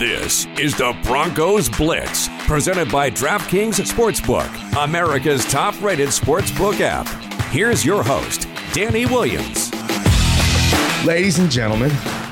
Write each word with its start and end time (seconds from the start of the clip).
This 0.00 0.46
is 0.58 0.74
the 0.74 0.96
Broncos 1.02 1.68
Blitz, 1.68 2.30
presented 2.46 2.90
by 2.90 3.10
DraftKings 3.10 3.78
Sportsbook, 3.84 4.48
America's 4.82 5.44
top 5.44 5.78
rated 5.82 6.08
sportsbook 6.08 6.80
app. 6.80 7.06
Here's 7.50 7.84
your 7.84 8.02
host, 8.02 8.48
Danny 8.72 9.04
Williams. 9.04 9.70
Ladies 11.04 11.38
and 11.38 11.50
gentlemen, 11.50 11.90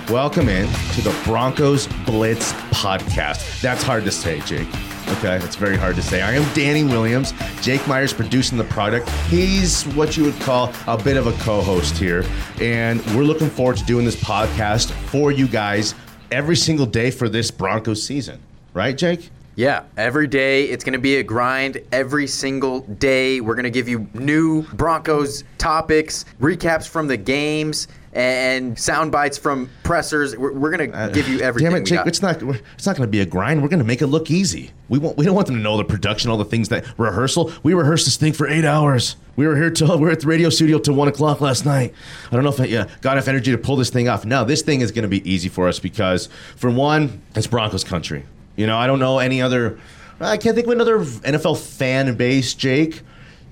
welcome 0.09 0.49
in 0.49 0.67
to 0.95 1.03
the 1.03 1.15
Broncos 1.25 1.89
Blitz 2.07 2.55
podcast. 2.71 3.61
That's 3.61 3.83
hard 3.83 4.07
to 4.07 4.11
say, 4.13 4.41
Jake. 4.41 4.69
Okay, 5.09 5.37
that's 5.37 5.57
very 5.57 5.77
hard 5.77 5.97
to 5.97 6.03
say. 6.03 6.23
I 6.23 6.33
am 6.33 6.55
Danny 6.55 6.85
Williams. 6.85 7.35
Jake 7.61 7.87
Myers 7.87 8.15
producing 8.15 8.57
the 8.57 8.65
product. 8.65 9.11
He's 9.29 9.83
what 9.89 10.17
you 10.17 10.25
would 10.25 10.41
call 10.41 10.73
a 10.87 10.97
bit 10.97 11.19
of 11.19 11.27
a 11.27 11.33
co 11.45 11.61
host 11.61 11.99
here. 11.99 12.25
And 12.63 13.05
we're 13.15 13.25
looking 13.25 13.51
forward 13.51 13.77
to 13.77 13.85
doing 13.85 14.07
this 14.07 14.17
podcast 14.17 14.91
for 14.91 15.33
you 15.33 15.47
guys 15.47 15.95
every 16.31 16.57
single 16.57 16.87
day 16.87 17.11
for 17.11 17.29
this 17.29 17.51
Broncos 17.51 18.03
season. 18.03 18.41
Right, 18.75 18.97
Jake? 18.97 19.31
Yeah, 19.59 19.83
every 19.97 20.29
day 20.29 20.67
it's 20.67 20.85
going 20.85 20.93
to 20.93 21.01
be 21.01 21.17
a 21.17 21.25
grind. 21.25 21.83
Every 21.91 22.29
single 22.29 22.83
day 22.83 23.41
we're 23.41 23.57
going 23.57 23.65
to 23.65 23.73
give 23.73 23.89
you 23.89 24.07
new 24.15 24.63
Broncos 24.75 25.43
topics, 25.59 26.25
recaps 26.41 26.87
from 26.87 27.09
the 27.09 27.17
games, 27.17 27.89
and 28.13 28.79
sound 28.79 29.11
bites 29.11 29.37
from 29.37 29.69
pressers. 29.83 30.37
We're, 30.37 30.53
we're 30.53 30.77
going 30.77 30.93
to 30.93 31.11
give 31.13 31.29
you 31.29 31.41
everything. 31.41 31.67
Uh, 31.67 31.71
Damn 31.73 31.79
it, 31.79 31.91
we 31.91 31.97
Jake! 31.97 32.07
It's 32.07 32.23
not. 32.23 32.41
It's 32.41 32.87
not 32.87 32.95
going 32.97 33.09
to 33.09 33.11
be 33.11 33.19
a 33.19 33.27
grind. 33.27 33.61
We're 33.61 33.69
going 33.69 33.81
to 33.81 33.85
make 33.85 34.01
it 34.01 34.07
look 34.07 34.31
easy. 34.31 34.71
We 34.89 35.01
want. 35.01 35.17
We 35.17 35.25
don't 35.25 35.35
want 35.35 35.49
them 35.49 35.57
to 35.57 35.63
know 35.63 35.77
the 35.77 35.85
production, 35.85 36.31
all 36.31 36.39
the 36.39 36.45
things 36.45 36.69
that 36.69 36.85
rehearsal. 36.97 37.51
We 37.65 37.75
rehearsed 37.75 38.05
this 38.05 38.17
thing 38.17 38.35
for 38.35 38.47
eight 38.47 38.65
hours. 38.65 39.17
We 39.35 39.49
were 39.49 39.57
here 39.57 39.71
till 39.71 39.89
we 39.99 40.05
were 40.05 40.13
at 40.13 40.21
the 40.21 40.29
radio 40.29 40.51
studio 40.51 40.79
till 40.79 40.95
one 40.95 41.09
o'clock 41.09 41.41
last 41.41 41.67
night. 41.67 41.95
I 42.31 42.31
don't 42.37 42.45
know 42.45 42.51
if 42.51 42.61
I 42.61 42.67
yeah, 42.67 42.87
got 43.01 43.15
enough 43.17 43.27
energy 43.27 43.51
to 43.51 43.59
pull 43.59 43.75
this 43.75 43.91
thing 43.91 44.09
off. 44.09 44.25
No, 44.25 44.45
this 44.45 44.63
thing 44.63 44.83
is 44.83 44.93
going 44.93 45.03
to 45.03 45.09
be 45.09 45.29
easy 45.29 45.49
for 45.49 45.67
us 45.67 45.81
because, 45.81 46.29
for 46.55 46.71
one, 46.71 47.23
it's 47.35 47.49
Broncos 47.49 47.83
country. 47.83 48.25
You 48.59 48.67
know, 48.67 48.77
I 48.77 48.89
don't 48.89 48.99
know 48.99 49.21
any 49.21 49.41
other. 49.41 49.79
I 50.21 50.37
can't 50.37 50.57
think 50.57 50.67
of 50.67 50.73
another 50.73 50.99
NFL 50.99 51.59
fan 51.59 52.17
base, 52.17 52.55
Jake, 52.55 53.03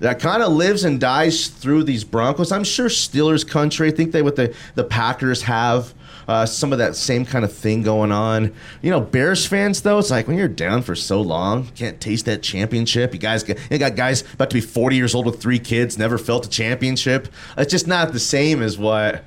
that 0.01 0.19
kind 0.19 0.43
of 0.43 0.51
lives 0.51 0.83
and 0.83 0.99
dies 0.99 1.47
through 1.47 1.85
these 1.85 2.03
Broncos. 2.03 2.51
I'm 2.51 2.65
sure 2.65 2.89
Steelers 2.89 3.47
country. 3.47 3.87
I 3.87 3.91
think 3.91 4.11
they 4.11 4.21
what 4.21 4.35
the 4.35 4.53
the 4.75 4.83
Packers 4.83 5.43
have. 5.43 5.93
Uh, 6.27 6.45
some 6.45 6.73
of 6.73 6.79
that 6.79 6.93
same 6.93 7.23
kind 7.23 7.45
of 7.45 7.53
thing 7.53 7.83
going 7.83 8.11
on. 8.11 8.53
You 8.81 8.91
know, 8.91 8.99
Bears 8.99 9.45
fans 9.45 9.81
though, 9.81 9.97
it's 9.97 10.11
like 10.11 10.27
when 10.27 10.37
you're 10.37 10.49
down 10.49 10.81
for 10.81 10.93
so 10.93 11.21
long, 11.21 11.67
can't 11.67 12.01
taste 12.01 12.25
that 12.25 12.43
championship. 12.43 13.13
You 13.13 13.19
guys, 13.21 13.43
get, 13.43 13.57
you 13.71 13.77
got 13.77 13.95
guys 13.95 14.25
about 14.33 14.49
to 14.49 14.55
be 14.55 14.59
40 14.59 14.97
years 14.97 15.15
old 15.15 15.25
with 15.25 15.41
three 15.41 15.57
kids, 15.57 15.97
never 15.97 16.17
felt 16.17 16.45
a 16.45 16.49
championship. 16.49 17.29
It's 17.57 17.71
just 17.71 17.87
not 17.87 18.11
the 18.11 18.19
same 18.19 18.61
as 18.61 18.77
what 18.77 19.23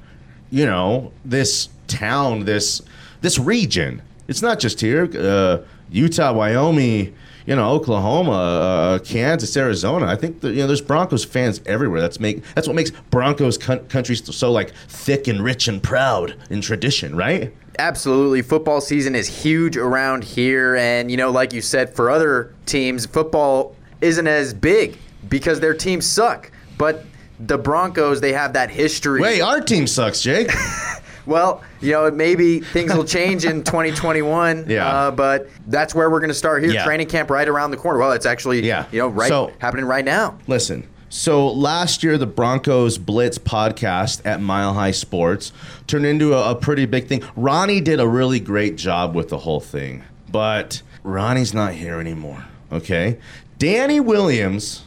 you 0.50 0.66
know 0.66 1.10
this 1.24 1.70
town, 1.86 2.44
this 2.44 2.82
this 3.22 3.38
region. 3.38 4.02
It's 4.30 4.42
not 4.42 4.60
just 4.60 4.80
here. 4.80 5.10
Uh, 5.12 5.58
Utah, 5.90 6.32
Wyoming, 6.32 7.16
you 7.46 7.56
know, 7.56 7.68
Oklahoma, 7.72 8.30
uh, 8.30 8.98
Kansas, 9.00 9.56
Arizona. 9.56 10.06
I 10.06 10.14
think 10.14 10.40
that, 10.40 10.52
you 10.52 10.58
know 10.58 10.68
there's 10.68 10.80
Broncos 10.80 11.24
fans 11.24 11.60
everywhere. 11.66 12.00
That's 12.00 12.20
make 12.20 12.44
that's 12.54 12.68
what 12.68 12.76
makes 12.76 12.92
Broncos 13.10 13.58
con- 13.58 13.84
country 13.88 14.14
so 14.14 14.52
like 14.52 14.72
thick 14.86 15.26
and 15.26 15.42
rich 15.42 15.66
and 15.66 15.82
proud 15.82 16.36
in 16.48 16.60
tradition, 16.60 17.16
right? 17.16 17.52
Absolutely. 17.80 18.42
Football 18.42 18.80
season 18.80 19.16
is 19.16 19.26
huge 19.26 19.76
around 19.76 20.22
here. 20.22 20.76
And, 20.76 21.10
you 21.10 21.16
know, 21.16 21.30
like 21.30 21.52
you 21.52 21.60
said, 21.60 21.92
for 21.96 22.08
other 22.08 22.54
teams, 22.66 23.06
football 23.06 23.74
isn't 24.00 24.26
as 24.28 24.54
big 24.54 24.96
because 25.28 25.58
their 25.58 25.74
teams 25.74 26.06
suck. 26.06 26.52
But 26.78 27.04
the 27.40 27.58
Broncos, 27.58 28.20
they 28.20 28.32
have 28.32 28.52
that 28.52 28.70
history. 28.70 29.20
Wait, 29.20 29.40
our 29.40 29.60
team 29.60 29.86
sucks, 29.86 30.20
Jake. 30.20 30.50
Well, 31.26 31.62
you 31.80 31.92
know, 31.92 32.10
maybe 32.10 32.60
things 32.60 32.94
will 32.94 33.04
change 33.04 33.44
in 33.44 33.62
2021. 33.64 34.66
Yeah. 34.68 34.86
Uh, 34.86 35.10
but 35.10 35.48
that's 35.66 35.94
where 35.94 36.10
we're 36.10 36.20
going 36.20 36.28
to 36.28 36.34
start 36.34 36.62
here. 36.62 36.72
Yeah. 36.72 36.84
Training 36.84 37.06
camp 37.08 37.30
right 37.30 37.48
around 37.48 37.70
the 37.70 37.76
corner. 37.76 37.98
Well, 37.98 38.12
it's 38.12 38.26
actually, 38.26 38.66
Yeah. 38.66 38.86
you 38.92 38.98
know, 38.98 39.08
right 39.08 39.28
So- 39.28 39.52
happening 39.58 39.84
right 39.84 40.04
now. 40.04 40.38
Listen. 40.46 40.86
So 41.12 41.48
last 41.48 42.04
year, 42.04 42.16
the 42.16 42.26
Broncos 42.26 42.96
Blitz 42.96 43.36
podcast 43.36 44.22
at 44.24 44.40
Mile 44.40 44.74
High 44.74 44.92
Sports 44.92 45.50
turned 45.88 46.06
into 46.06 46.34
a, 46.34 46.52
a 46.52 46.54
pretty 46.54 46.86
big 46.86 47.08
thing. 47.08 47.24
Ronnie 47.34 47.80
did 47.80 47.98
a 47.98 48.06
really 48.06 48.38
great 48.38 48.76
job 48.76 49.14
with 49.16 49.28
the 49.28 49.38
whole 49.38 49.58
thing, 49.58 50.04
but 50.30 50.82
Ronnie's 51.02 51.52
not 51.52 51.72
here 51.72 51.98
anymore. 51.98 52.44
Okay, 52.72 53.18
Danny 53.58 53.98
Williams 53.98 54.84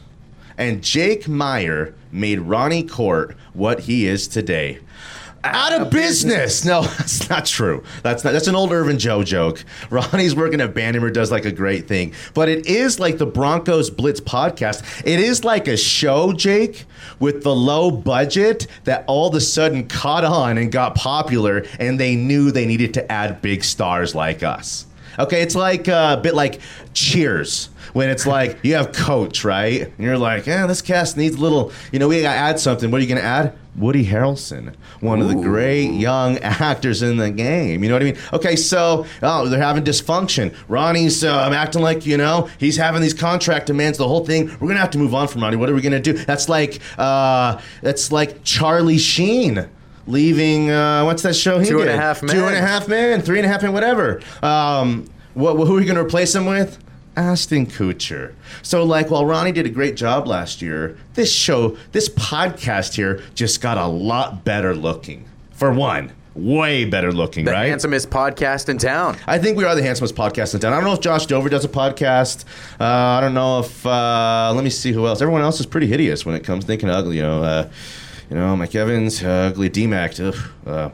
and 0.57 0.81
Jake 0.81 1.27
Meyer 1.27 1.93
made 2.09 2.39
Ronnie 2.39 2.83
Court 2.83 3.35
what 3.51 3.81
he 3.81 4.07
is 4.07 4.25
today. 4.29 4.79
Out 5.45 5.73
of 5.73 5.89
business. 5.89 6.63
No, 6.63 6.81
that's 6.97 7.29
not 7.29 7.45
true. 7.45 7.83
That's 8.01 8.23
not. 8.23 8.31
That's 8.31 8.47
an 8.47 8.55
old 8.55 8.71
Irvin 8.71 8.97
Joe 8.97 9.23
joke. 9.23 9.63
Ronnie's 9.89 10.35
working 10.35 10.61
at 10.61 10.73
Bandimere 10.73 11.11
does 11.11 11.31
like 11.31 11.45
a 11.45 11.51
great 11.51 11.87
thing, 11.87 12.13
but 12.33 12.47
it 12.47 12.65
is 12.65 12.99
like 12.99 13.17
the 13.17 13.25
Broncos 13.25 13.89
Blitz 13.89 14.21
podcast. 14.21 14.83
It 15.05 15.19
is 15.19 15.43
like 15.43 15.67
a 15.67 15.75
show, 15.75 16.31
Jake, 16.31 16.85
with 17.19 17.43
the 17.43 17.53
low 17.53 17.91
budget 17.91 18.67
that 18.85 19.03
all 19.07 19.27
of 19.27 19.35
a 19.35 19.41
sudden 19.41 19.87
caught 19.87 20.23
on 20.23 20.57
and 20.57 20.71
got 20.71 20.95
popular, 20.95 21.65
and 21.77 21.99
they 21.99 22.15
knew 22.15 22.51
they 22.51 22.65
needed 22.65 22.93
to 22.93 23.11
add 23.11 23.41
big 23.41 23.63
stars 23.63 24.15
like 24.15 24.43
us. 24.43 24.85
Okay, 25.19 25.41
it's 25.41 25.55
like 25.55 25.87
uh, 25.87 26.15
a 26.17 26.21
bit 26.21 26.35
like 26.35 26.59
Cheers 26.93 27.69
when 27.93 28.09
it's 28.09 28.25
like 28.25 28.59
you 28.63 28.75
have 28.75 28.93
Coach, 28.93 29.43
right? 29.43 29.81
And 29.81 29.99
you're 29.99 30.17
like, 30.17 30.45
yeah, 30.45 30.67
this 30.67 30.81
cast 30.81 31.17
needs 31.17 31.35
a 31.35 31.39
little. 31.39 31.71
You 31.91 31.99
know, 31.99 32.07
we 32.07 32.21
gotta 32.21 32.37
add 32.37 32.59
something. 32.59 32.89
What 32.89 32.99
are 32.99 33.03
you 33.03 33.09
gonna 33.09 33.21
add? 33.21 33.53
Woody 33.75 34.05
Harrelson, 34.05 34.73
one 34.99 35.21
of 35.21 35.27
the 35.29 35.35
great 35.35 35.91
young 35.93 36.37
actors 36.39 37.01
in 37.01 37.17
the 37.17 37.31
game. 37.31 37.83
You 37.83 37.89
know 37.89 37.95
what 37.95 38.01
I 38.03 38.05
mean? 38.05 38.17
Okay, 38.33 38.55
so 38.55 39.05
oh, 39.21 39.47
they're 39.47 39.59
having 39.61 39.83
dysfunction. 39.83 40.55
Ronnie's 40.67 41.23
uh, 41.23 41.49
acting 41.53 41.81
like 41.81 42.05
you 42.05 42.17
know 42.17 42.49
he's 42.59 42.77
having 42.77 43.01
these 43.01 43.13
contract 43.13 43.65
demands. 43.67 43.97
The 43.97 44.07
whole 44.07 44.25
thing. 44.25 44.47
We're 44.59 44.67
gonna 44.67 44.79
have 44.79 44.91
to 44.91 44.97
move 44.99 45.15
on 45.15 45.27
from 45.27 45.41
Ronnie. 45.41 45.57
What 45.57 45.69
are 45.69 45.75
we 45.75 45.81
gonna 45.81 45.99
do? 45.99 46.13
That's 46.13 46.47
like 46.49 46.79
uh, 46.97 47.59
that's 47.81 48.11
like 48.11 48.43
Charlie 48.43 48.97
Sheen 48.99 49.67
leaving. 50.07 50.69
Uh, 50.69 51.03
what's 51.05 51.23
that 51.23 51.35
show? 51.35 51.59
He 51.59 51.65
Two 51.67 51.79
and 51.79 51.87
did? 51.87 51.95
a 51.95 51.97
Half 52.01 52.23
Men. 52.23 52.35
and 52.37 52.55
a 52.55 52.61
half 52.61 52.87
men, 52.87 53.21
three 53.21 53.39
and 53.39 53.45
a 53.45 53.49
half 53.49 53.63
men, 53.63 53.73
whatever. 53.73 54.21
Um, 54.41 55.07
what, 55.33 55.55
who 55.55 55.77
are 55.77 55.79
you 55.79 55.85
going 55.85 55.95
to 55.95 56.03
replace 56.03 56.35
him 56.35 56.45
with? 56.45 56.77
Ashton 57.15 57.65
Kutcher. 57.67 58.33
So, 58.61 58.83
like, 58.83 59.09
while 59.11 59.25
Ronnie 59.25 59.51
did 59.51 59.65
a 59.65 59.69
great 59.69 59.95
job 59.95 60.27
last 60.27 60.61
year, 60.61 60.97
this 61.13 61.31
show, 61.33 61.77
this 61.91 62.09
podcast 62.09 62.95
here, 62.95 63.21
just 63.35 63.61
got 63.61 63.77
a 63.77 63.85
lot 63.87 64.43
better 64.43 64.75
looking. 64.75 65.25
For 65.51 65.71
one, 65.71 66.11
way 66.35 66.85
better 66.85 67.11
looking, 67.11 67.45
The 67.45 67.51
right? 67.51 67.67
handsomest 67.67 68.09
podcast 68.09 68.67
in 68.67 68.77
town. 68.79 69.17
I 69.27 69.37
think 69.37 69.55
we 69.57 69.63
are 69.65 69.75
the 69.75 69.83
handsomest 69.83 70.15
podcast 70.15 70.53
in 70.55 70.59
town. 70.59 70.73
I 70.73 70.77
don't 70.77 70.85
know 70.85 70.93
if 70.93 70.99
Josh 71.01 71.27
Dover 71.27 71.49
does 71.49 71.63
a 71.63 71.69
podcast. 71.69 72.45
Uh, 72.79 72.83
I 72.85 73.21
don't 73.21 73.35
know 73.35 73.59
if. 73.59 73.85
Uh, 73.85 74.51
let 74.55 74.63
me 74.63 74.69
see 74.71 74.91
who 74.91 75.05
else. 75.05 75.21
Everyone 75.21 75.41
else 75.43 75.59
is 75.59 75.65
pretty 75.67 75.87
hideous 75.87 76.25
when 76.25 76.35
it 76.35 76.43
comes 76.43 76.65
thinking 76.65 76.89
ugly. 76.89 77.17
You 77.17 77.21
know, 77.23 77.43
uh, 77.43 77.69
you 78.29 78.35
know, 78.35 78.55
Mike 78.55 78.73
Evans, 78.73 79.23
uh, 79.23 79.51
ugly 79.51 79.69
D-Mac. 79.69 80.19
Uh, 80.19 80.89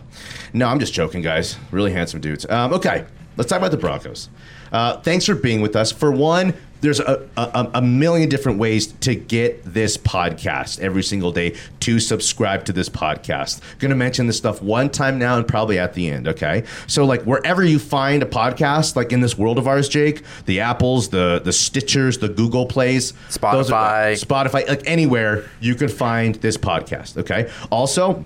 no, 0.52 0.68
I'm 0.68 0.80
just 0.80 0.94
joking, 0.94 1.22
guys. 1.22 1.58
Really 1.72 1.94
handsome 1.94 2.20
dudes. 2.20 2.46
Um, 2.50 2.74
okay, 2.74 3.06
let's 3.38 3.50
talk 3.50 3.60
about 3.60 3.72
the 3.72 3.78
Broncos. 3.78 4.28
Uh, 4.72 4.98
thanks 5.02 5.26
for 5.26 5.36
being 5.36 5.62
with 5.62 5.76
us. 5.76 5.92
For 5.92 6.12
one, 6.12 6.54
there's 6.82 7.02
a, 7.02 7.28
a, 7.36 7.70
a 7.76 7.82
million 7.82 8.30
different 8.30 8.58
ways 8.58 8.88
to 8.88 9.14
get 9.14 9.62
this 9.66 9.98
podcast 9.98 10.80
every 10.80 11.04
single 11.04 11.34
day 11.34 11.58
to 11.82 12.00
subscribe 12.00 12.64
to 12.66 12.72
this 12.72 12.88
podcast. 12.88 13.60
Going 13.80 13.90
to 13.90 13.98
mention 13.98 14.28
this 14.28 14.38
stuff 14.38 14.62
one 14.62 14.90
time 14.90 15.20
now 15.20 15.36
and 15.38 15.46
probably 15.46 15.78
at 15.78 15.94
the 15.94 16.10
end, 16.10 16.28
okay? 16.30 16.64
So 16.88 17.04
like 17.04 17.24
wherever 17.24 17.66
you 17.66 17.80
find 17.80 18.24
a 18.24 18.26
podcast 18.26 18.96
like 18.96 19.12
in 19.12 19.20
this 19.20 19.38
world 19.38 19.58
of 19.58 19.68
ours, 19.68 19.90
Jake, 19.90 20.24
the 20.46 20.62
Apples, 20.62 21.10
the 21.10 21.42
the 21.44 21.52
Stitchers, 21.52 22.22
the 22.22 22.30
Google 22.30 22.66
Plays, 22.66 23.12
those 23.42 23.72
are- 23.72 24.12
Spotify. 24.14 24.26
Spotify, 24.26 24.68
like 24.70 24.84
anywhere 24.86 25.50
you 25.60 25.76
can 25.76 25.90
find 25.90 26.36
this 26.36 26.56
podcast, 26.58 27.18
okay? 27.18 27.52
Also, 27.72 28.24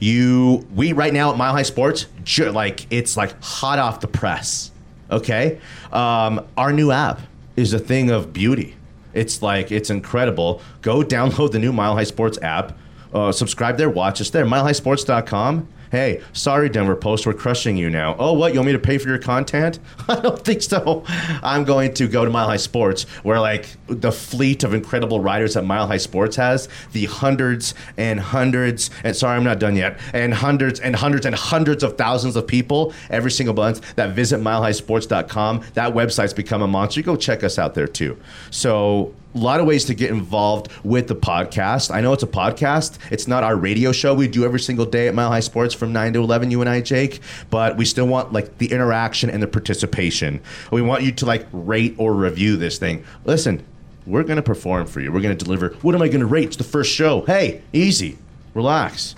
you 0.00 0.66
we 0.74 0.92
right 0.92 1.12
now 1.14 1.30
at 1.30 1.38
Mile 1.38 1.52
High 1.52 1.62
Sports, 1.62 2.06
like 2.38 2.86
it's 2.90 3.16
like 3.16 3.42
hot 3.42 3.78
off 3.78 4.00
the 4.00 4.06
press. 4.08 4.70
Okay, 5.10 5.58
um, 5.92 6.46
our 6.56 6.72
new 6.72 6.90
app 6.90 7.20
is 7.56 7.72
a 7.72 7.78
thing 7.78 8.10
of 8.10 8.32
beauty. 8.32 8.76
It's 9.14 9.42
like 9.42 9.72
it's 9.72 9.90
incredible. 9.90 10.60
Go 10.82 11.02
download 11.02 11.52
the 11.52 11.58
new 11.58 11.72
Mile 11.72 11.94
High 11.94 12.04
Sports 12.04 12.38
app. 12.42 12.76
Uh, 13.12 13.32
subscribe 13.32 13.78
there, 13.78 13.88
watch 13.88 14.20
us 14.20 14.30
there. 14.30 14.44
MileHighSports.com. 14.44 15.66
Hey, 15.90 16.22
sorry, 16.32 16.68
Denver 16.68 16.96
Post, 16.96 17.26
we're 17.26 17.32
crushing 17.32 17.76
you 17.76 17.88
now. 17.88 18.14
Oh, 18.18 18.34
what? 18.34 18.52
You 18.52 18.60
want 18.60 18.66
me 18.66 18.72
to 18.72 18.78
pay 18.78 18.98
for 18.98 19.08
your 19.08 19.18
content? 19.18 19.78
I 20.08 20.20
don't 20.20 20.44
think 20.44 20.62
so. 20.62 21.04
I'm 21.42 21.64
going 21.64 21.94
to 21.94 22.06
go 22.08 22.24
to 22.24 22.30
Mile 22.30 22.46
High 22.46 22.56
Sports, 22.58 23.04
where 23.22 23.40
like 23.40 23.68
the 23.86 24.12
fleet 24.12 24.64
of 24.64 24.74
incredible 24.74 25.20
writers 25.20 25.54
that 25.54 25.64
Mile 25.64 25.86
High 25.86 25.96
Sports 25.96 26.36
has, 26.36 26.68
the 26.92 27.06
hundreds 27.06 27.74
and 27.96 28.20
hundreds, 28.20 28.90
and 29.02 29.16
sorry, 29.16 29.36
I'm 29.36 29.44
not 29.44 29.58
done 29.58 29.76
yet, 29.76 29.98
and 30.12 30.34
hundreds 30.34 30.80
and 30.80 30.94
hundreds 30.94 31.24
and 31.24 31.34
hundreds 31.34 31.82
of 31.82 31.96
thousands 31.96 32.36
of 32.36 32.46
people 32.46 32.92
every 33.08 33.30
single 33.30 33.54
month 33.54 33.94
that 33.96 34.14
visit 34.14 34.40
milehighsports.com. 34.40 35.64
That 35.74 35.94
website's 35.94 36.34
become 36.34 36.60
a 36.62 36.68
monster. 36.68 37.00
You 37.00 37.04
go 37.04 37.16
check 37.16 37.42
us 37.42 37.58
out 37.58 37.74
there 37.74 37.88
too. 37.88 38.18
So 38.50 39.14
a 39.34 39.38
lot 39.38 39.60
of 39.60 39.66
ways 39.66 39.84
to 39.86 39.94
get 39.94 40.10
involved 40.10 40.72
with 40.84 41.08
the 41.08 41.14
podcast. 41.14 41.94
I 41.94 42.00
know 42.00 42.12
it's 42.12 42.22
a 42.22 42.28
podcast. 42.28 42.98
It's 43.10 43.28
not 43.28 43.44
our 43.44 43.56
radio 43.56 43.92
show 43.92 44.14
we 44.14 44.26
do 44.26 44.44
every 44.44 44.60
single 44.60 44.86
day 44.86 45.08
at 45.08 45.14
Mile 45.14 45.30
High 45.30 45.40
Sports 45.40 45.74
from 45.74 45.92
9 45.92 46.14
to 46.14 46.20
11, 46.20 46.50
you 46.50 46.60
and 46.60 46.68
I, 46.68 46.80
Jake. 46.80 47.20
But 47.50 47.76
we 47.76 47.84
still 47.84 48.06
want 48.06 48.32
like 48.32 48.58
the 48.58 48.72
interaction 48.72 49.30
and 49.30 49.42
the 49.42 49.46
participation. 49.46 50.40
We 50.72 50.82
want 50.82 51.02
you 51.02 51.12
to 51.12 51.26
like 51.26 51.46
rate 51.52 51.94
or 51.98 52.14
review 52.14 52.56
this 52.56 52.78
thing. 52.78 53.04
Listen, 53.24 53.64
we're 54.06 54.24
going 54.24 54.36
to 54.36 54.42
perform 54.42 54.86
for 54.86 55.00
you. 55.00 55.12
We're 55.12 55.20
going 55.20 55.36
to 55.36 55.44
deliver. 55.44 55.70
What 55.82 55.94
am 55.94 56.02
I 56.02 56.08
going 56.08 56.20
to 56.20 56.26
rate? 56.26 56.46
It's 56.46 56.56
the 56.56 56.64
first 56.64 56.90
show. 56.90 57.22
Hey, 57.22 57.62
easy. 57.72 58.18
Relax. 58.54 59.14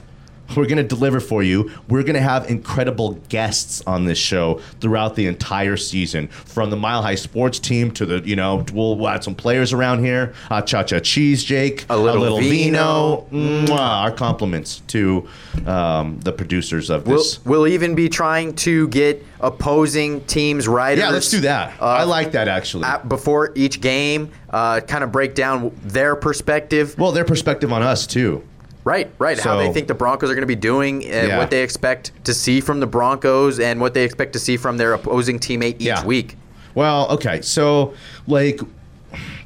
We're 0.57 0.67
going 0.67 0.77
to 0.79 0.83
deliver 0.83 1.21
for 1.21 1.43
you. 1.43 1.71
We're 1.89 2.03
going 2.03 2.15
to 2.15 2.21
have 2.21 2.51
incredible 2.51 3.13
guests 3.29 3.83
on 3.87 4.05
this 4.05 4.19
show 4.19 4.61
throughout 4.81 5.15
the 5.15 5.27
entire 5.27 5.77
season, 5.77 6.29
from 6.29 6.71
the 6.71 6.77
Mile 6.77 7.03
High 7.03 7.15
Sports 7.15 7.59
team 7.59 7.91
to 7.93 8.07
the, 8.07 8.21
you 8.29 8.37
know, 8.37 8.65
we'll, 8.73 8.97
we'll 8.97 9.09
add 9.09 9.23
some 9.25 9.35
players 9.35 9.73
around 9.73 10.05
here. 10.05 10.35
Uh, 10.51 10.61
Cha 10.63 10.83
Cha 10.83 10.99
Cheese, 11.01 11.45
Jake. 11.45 11.87
A 11.89 11.97
little 11.97 12.39
vino. 12.39 13.27
Mwah. 13.33 13.79
Our 13.79 14.11
compliments 14.13 14.83
to 14.89 15.29
um, 15.67 16.19
the 16.21 16.33
producers 16.33 16.91
of 16.91 17.07
We'll, 17.07 17.19
this. 17.19 17.45
we'll 17.45 17.67
even 17.67 17.95
be 17.95 18.09
trying 18.09 18.55
to 18.57 18.89
get 18.89 19.25
opposing 19.41 20.21
teams 20.27 20.67
writers. 20.69 21.03
yeah, 21.03 21.11
let's 21.11 21.31
do 21.31 21.41
that. 21.41 21.81
uh, 21.81 21.85
I 21.85 22.05
like 22.05 22.33
that 22.33 22.49
actually. 22.49 22.85
at- 22.85 23.09
before 23.09 23.53
each 23.55 23.81
game, 23.81 24.31
uh, 24.51 24.81
kind 24.81 25.05
of 25.05 25.13
break 25.13 25.35
down 25.35 25.73
their 25.83 26.17
perspective. 26.17 26.97
well, 26.99 27.13
their 27.13 27.25
perspective 27.25 27.73
on 27.73 27.83
us 27.83 28.07
too. 28.07 28.43
Right, 28.91 29.09
right. 29.21 29.39
How 29.39 29.57
they 29.57 29.73
think 29.73 29.87
the 29.87 29.95
Broncos 29.95 30.31
are 30.31 30.35
going 30.35 30.43
to 30.43 30.49
be 30.49 30.57
doing, 30.57 31.05
and 31.07 31.29
Yeah. 31.29 31.39
what 31.39 31.51
they 31.53 31.63
expect 31.63 32.11
to 32.25 32.35
see 32.35 32.61
from 32.61 32.81
the 32.81 32.89
Broncos, 32.89 33.61
and 33.61 33.81
what 33.81 33.95
they 33.95 34.03
expect 34.03 34.33
to 34.33 34.41
see 34.41 34.57
from 34.57 34.79
their 34.79 34.95
opposing 34.95 35.39
teammate 35.39 35.77
each 35.77 35.83
Yeah. 35.83 36.05
week. 36.05 36.37
Well, 36.75 37.07
okay. 37.11 37.41
So, 37.41 37.95
like, 38.27 38.61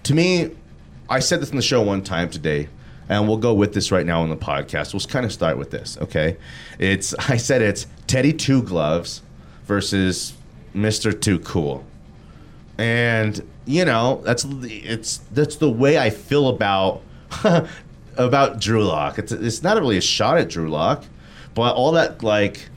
to 0.04 0.14
me, 0.14 0.50
I 1.10 1.18
said 1.18 1.42
this 1.42 1.50
in 1.50 1.56
the 1.56 1.62
show 1.62 1.82
one 1.82 2.00
time 2.00 2.30
today, 2.30 2.68
and 3.10 3.28
we'll 3.28 3.36
go 3.36 3.52
with 3.52 3.74
this 3.74 3.92
right 3.92 4.06
now 4.06 4.22
on 4.22 4.30
the 4.30 4.36
podcast. 4.36 4.94
We'll 4.94 5.00
kind 5.00 5.26
of 5.26 5.32
start 5.32 5.58
with 5.58 5.70
this, 5.70 5.98
okay? 6.00 6.38
It's 6.78 7.14
I 7.28 7.36
said 7.36 7.60
it's 7.60 7.86
Teddy 8.06 8.32
Two 8.32 8.62
Gloves 8.62 9.20
versus 9.66 10.32
Mister 10.72 11.12
Too 11.12 11.38
Cool, 11.40 11.84
and 12.78 13.42
you 13.66 13.84
know 13.84 14.22
that's 14.24 14.46
it's 14.62 15.18
that's 15.32 15.56
the 15.56 15.70
way 15.70 15.98
I 15.98 16.08
feel 16.08 16.48
about 16.48 17.02
about 18.16 18.60
Drew 18.60 18.84
Lock. 18.84 19.18
It's 19.18 19.32
it's 19.32 19.62
not 19.62 19.76
really 19.78 19.96
a 19.96 20.02
shot 20.02 20.38
at 20.38 20.48
Drew 20.48 20.68
Lock, 20.68 21.04
but 21.54 21.74
all 21.74 21.92
that 21.92 22.22
like 22.22 22.68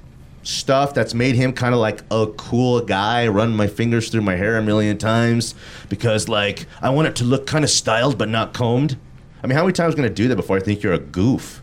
stuff 0.44 0.94
that's 0.94 1.14
made 1.14 1.36
him 1.36 1.52
kind 1.52 1.74
of 1.74 1.80
like 1.80 2.02
a 2.10 2.28
cool 2.38 2.82
guy. 2.82 3.28
Run 3.28 3.56
my 3.56 3.68
fingers 3.68 4.10
through 4.10 4.22
my 4.22 4.36
hair 4.36 4.58
a 4.58 4.62
million 4.62 4.98
times 4.98 5.56
because 5.90 6.28
like 6.30 6.66
I 6.82 6.90
want 6.90 7.08
it 7.08 7.16
to 7.18 7.24
look 7.24 7.48
kind 7.48 7.64
of 7.64 7.70
styled 7.70 8.18
but 8.18 8.30
not 8.30 8.54
combed. 8.54 8.98
I 9.44 9.48
mean, 9.48 9.56
how 9.56 9.64
many 9.64 9.74
times 9.74 9.96
gonna 9.96 10.10
do 10.10 10.28
that 10.30 10.36
before 10.36 10.58
I 10.58 10.60
think 10.60 10.84
you're 10.84 10.94
a 10.94 11.00
goof? 11.00 11.62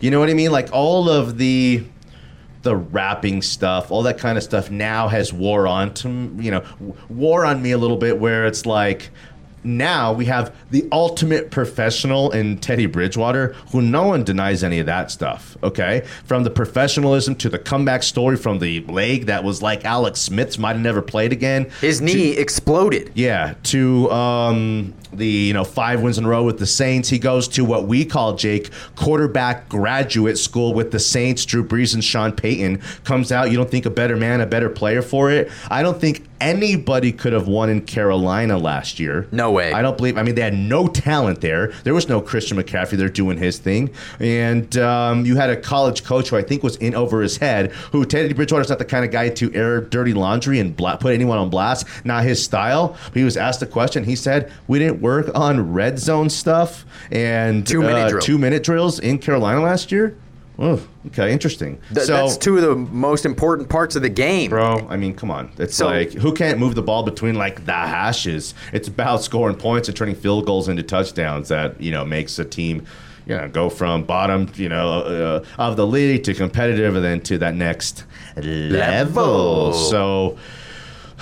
You 0.00 0.10
know 0.10 0.20
what 0.20 0.30
I 0.30 0.34
mean? 0.34 0.50
Like 0.50 0.68
all 0.72 1.08
of 1.08 1.38
the 1.38 1.84
the 2.62 2.76
rapping 2.76 3.40
stuff, 3.40 3.90
all 3.90 4.02
that 4.02 4.18
kind 4.18 4.36
of 4.36 4.44
stuff 4.44 4.70
now 4.70 5.08
has 5.08 5.32
wore 5.32 5.66
on 5.66 5.94
to 5.94 6.08
you 6.38 6.50
know 6.50 6.64
wore 7.08 7.44
on 7.44 7.62
me 7.62 7.72
a 7.72 7.78
little 7.78 7.96
bit 7.96 8.18
where 8.18 8.46
it's 8.46 8.66
like 8.66 9.10
now 9.64 10.12
we 10.12 10.26
have 10.26 10.54
the 10.70 10.88
ultimate 10.92 11.50
professional 11.50 12.30
in 12.30 12.58
Teddy 12.58 12.86
Bridgewater, 12.86 13.54
who 13.72 13.82
no 13.82 14.04
one 14.04 14.24
denies 14.24 14.64
any 14.64 14.78
of 14.78 14.86
that 14.86 15.10
stuff. 15.10 15.56
Okay, 15.62 16.06
from 16.24 16.44
the 16.44 16.50
professionalism 16.50 17.34
to 17.36 17.48
the 17.48 17.58
comeback 17.58 18.02
story 18.02 18.36
from 18.36 18.58
the 18.58 18.80
leg 18.86 19.26
that 19.26 19.44
was 19.44 19.62
like 19.62 19.84
Alex 19.84 20.20
Smith's 20.20 20.58
might 20.58 20.72
have 20.72 20.80
never 20.80 21.02
played 21.02 21.32
again. 21.32 21.70
His 21.80 22.00
knee 22.00 22.36
exploded. 22.36 23.12
Yeah, 23.14 23.54
to 23.64 24.10
um, 24.10 24.94
the 25.12 25.26
you 25.26 25.52
know 25.52 25.64
five 25.64 26.00
wins 26.02 26.18
in 26.18 26.24
a 26.24 26.28
row 26.28 26.44
with 26.44 26.58
the 26.58 26.66
Saints. 26.66 27.08
He 27.08 27.18
goes 27.18 27.48
to 27.48 27.64
what 27.64 27.86
we 27.86 28.04
call 28.04 28.36
Jake 28.36 28.70
quarterback 28.96 29.68
graduate 29.68 30.38
school 30.38 30.74
with 30.74 30.90
the 30.90 31.00
Saints. 31.00 31.44
Drew 31.44 31.64
Brees 31.64 31.94
and 31.94 32.04
Sean 32.04 32.32
Payton 32.32 32.80
comes 33.04 33.32
out. 33.32 33.50
You 33.50 33.56
don't 33.56 33.70
think 33.70 33.86
a 33.86 33.90
better 33.90 34.16
man, 34.16 34.40
a 34.40 34.46
better 34.46 34.70
player 34.70 35.02
for 35.02 35.30
it? 35.30 35.50
I 35.70 35.82
don't 35.82 36.00
think 36.00 36.26
anybody 36.40 37.12
could 37.12 37.32
have 37.32 37.48
won 37.48 37.68
in 37.70 37.82
Carolina 37.82 38.58
last 38.58 38.98
year. 38.98 39.26
No 39.32 39.50
way. 39.50 39.72
I 39.72 39.82
don't 39.82 39.96
believe. 39.96 40.16
I 40.18 40.22
mean, 40.22 40.34
they 40.34 40.42
had 40.42 40.54
no 40.54 40.88
talent 40.88 41.40
there. 41.40 41.68
There 41.84 41.94
was 41.94 42.08
no 42.08 42.20
Christian 42.20 42.56
McCaffrey 42.56 42.96
there 42.96 43.08
doing 43.08 43.38
his 43.38 43.58
thing, 43.58 43.90
and 44.18 44.76
um, 44.78 45.24
you 45.26 45.36
had 45.36 45.50
a 45.50 45.56
college 45.56 46.04
coach 46.04 46.30
who 46.30 46.36
I 46.36 46.42
think 46.42 46.62
was 46.62 46.76
in 46.76 46.94
over 46.94 47.20
his 47.22 47.36
head. 47.36 47.72
Who 47.92 48.04
Teddy 48.04 48.32
Bridgewater's 48.32 48.68
not 48.68 48.78
the 48.78 48.84
kind 48.84 49.04
of 49.04 49.10
guy 49.10 49.28
to 49.30 49.52
air 49.54 49.80
dirty 49.80 50.14
laundry 50.14 50.58
and 50.60 50.76
bla- 50.76 50.96
put 50.96 51.14
anyone 51.14 51.38
on 51.38 51.50
blast. 51.50 51.86
Not 52.04 52.24
his 52.24 52.42
style. 52.42 52.96
But 53.06 53.14
he 53.16 53.24
was 53.24 53.36
asked 53.36 53.62
a 53.62 53.66
question. 53.66 54.04
He 54.04 54.16
said, 54.16 54.52
"We 54.68 54.78
didn't 54.78 55.00
work 55.00 55.30
on 55.34 55.72
red 55.72 55.98
zone 55.98 56.30
stuff 56.30 56.84
and 57.10 57.66
Two-minute 57.66 57.96
uh, 57.96 58.08
drill. 58.10 58.22
two 58.22 58.38
minute 58.38 58.62
drills 58.62 58.98
in 58.98 59.18
Carolina 59.18 59.60
last 59.60 59.92
year." 59.92 60.16
Oh, 60.62 60.78
okay, 61.06 61.32
interesting. 61.32 61.80
Th- 61.94 62.06
so, 62.06 62.12
that's 62.12 62.36
two 62.36 62.56
of 62.58 62.62
the 62.62 62.76
most 62.76 63.24
important 63.24 63.70
parts 63.70 63.96
of 63.96 64.02
the 64.02 64.10
game. 64.10 64.50
Bro, 64.50 64.86
I 64.90 64.96
mean, 64.98 65.14
come 65.14 65.30
on. 65.30 65.50
It's 65.58 65.74
So- 65.74 65.86
like 65.86 66.12
who 66.12 66.34
can't 66.34 66.58
move 66.58 66.74
the 66.74 66.82
ball 66.82 67.02
between 67.02 67.34
like 67.36 67.64
the 67.64 67.72
hashes? 67.72 68.52
It's 68.72 68.86
about 68.86 69.22
scoring 69.22 69.56
points 69.56 69.88
and 69.88 69.96
turning 69.96 70.14
field 70.14 70.44
goals 70.44 70.68
into 70.68 70.82
touchdowns 70.82 71.48
that 71.48 71.80
you 71.80 71.90
know 71.90 72.04
makes 72.04 72.38
a 72.38 72.44
team, 72.44 72.84
you 73.26 73.36
know, 73.36 73.48
go 73.48 73.70
from 73.70 74.02
bottom, 74.04 74.48
you 74.56 74.68
know, 74.68 75.00
uh, 75.00 75.44
of 75.58 75.76
the 75.76 75.86
league 75.86 76.24
to 76.24 76.34
competitive, 76.34 76.94
and 76.94 77.02
then 77.04 77.22
to 77.22 77.38
that 77.38 77.54
next 77.54 78.04
level. 78.36 78.76
Level. 78.76 79.72
So, 79.72 80.36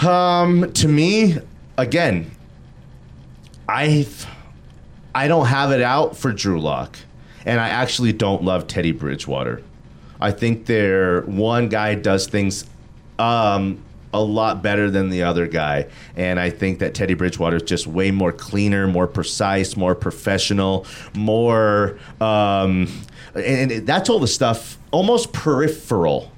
um, 0.05 0.73
to 0.73 0.89
me, 0.89 1.37
again, 1.77 2.31
I, 3.69 4.07
I 5.15 5.29
don't 5.29 5.47
have 5.47 5.71
it 5.73 5.83
out 5.83 6.17
for 6.17 6.33
Drew 6.33 6.61
Lock, 6.61 6.99
and 7.49 7.59
I 7.59 7.71
actually 7.71 8.13
don't 8.13 8.45
love 8.45 8.67
Teddy 8.67 8.93
Bridgewater. 8.93 9.63
I 10.21 10.33
think 10.33 10.67
they're 10.67 11.23
one 11.23 11.71
guy 11.71 11.95
does 11.95 12.27
things 12.27 12.67
um, 13.19 13.83
a 14.13 14.21
lot 14.21 14.63
better 14.63 14.91
than 14.91 15.09
the 15.09 15.23
other 15.23 15.47
guy, 15.47 15.87
and 16.15 16.39
I 16.39 16.51
think 16.51 16.79
that 16.81 16.95
Teddy 16.95 17.15
Bridgewater 17.15 17.57
is 17.57 17.63
just 17.63 17.87
way 17.87 18.11
more 18.11 18.33
cleaner, 18.33 18.87
more 18.87 19.07
precise, 19.07 19.79
more 19.79 19.95
professional, 19.95 20.87
more, 21.15 21.99
um, 22.21 22.87
and, 23.35 23.73
and 23.73 23.87
that's 23.87 24.11
all 24.11 24.19
the 24.19 24.29
stuff 24.29 24.77
almost 24.91 25.33
peripheral 25.33 26.31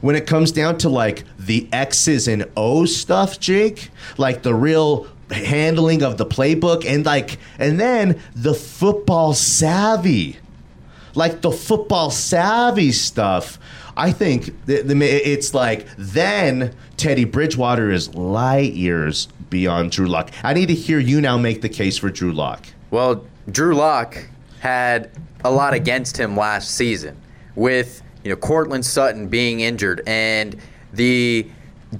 when 0.00 0.16
it 0.16 0.26
comes 0.26 0.50
down 0.50 0.78
to 0.78 0.88
like 0.88 1.24
the 1.38 1.68
X's 1.72 2.26
and 2.26 2.50
O's 2.56 2.96
stuff, 2.96 3.38
Jake, 3.38 3.90
like 4.18 4.42
the 4.42 4.54
real 4.54 5.06
handling 5.30 6.02
of 6.02 6.18
the 6.18 6.26
playbook 6.26 6.84
and 6.84 7.04
like 7.06 7.38
and 7.58 7.78
then 7.80 8.20
the 8.34 8.54
football 8.54 9.34
savvy. 9.34 10.38
Like 11.14 11.40
the 11.40 11.50
football 11.50 12.10
savvy 12.10 12.92
stuff. 12.92 13.58
I 13.96 14.12
think 14.12 14.64
the, 14.66 14.82
it's 15.04 15.52
like 15.54 15.86
then 15.98 16.74
Teddy 16.96 17.24
Bridgewater 17.24 17.90
is 17.90 18.14
light 18.14 18.72
years 18.72 19.26
beyond 19.50 19.90
Drew 19.92 20.06
Lock. 20.06 20.30
I 20.44 20.54
need 20.54 20.66
to 20.66 20.74
hear 20.74 20.98
you 20.98 21.20
now 21.20 21.36
make 21.36 21.60
the 21.60 21.68
case 21.68 21.98
for 21.98 22.08
Drew 22.08 22.32
Lock. 22.32 22.66
Well, 22.90 23.24
Drew 23.50 23.74
Lock 23.74 24.16
had 24.60 25.10
a 25.44 25.50
lot 25.50 25.74
against 25.74 26.16
him 26.16 26.36
last 26.36 26.70
season 26.70 27.16
with 27.56 28.02
you 28.24 28.30
know 28.30 28.36
Courtland 28.36 28.86
Sutton 28.86 29.28
being 29.28 29.60
injured 29.60 30.02
and 30.06 30.56
the 30.92 31.48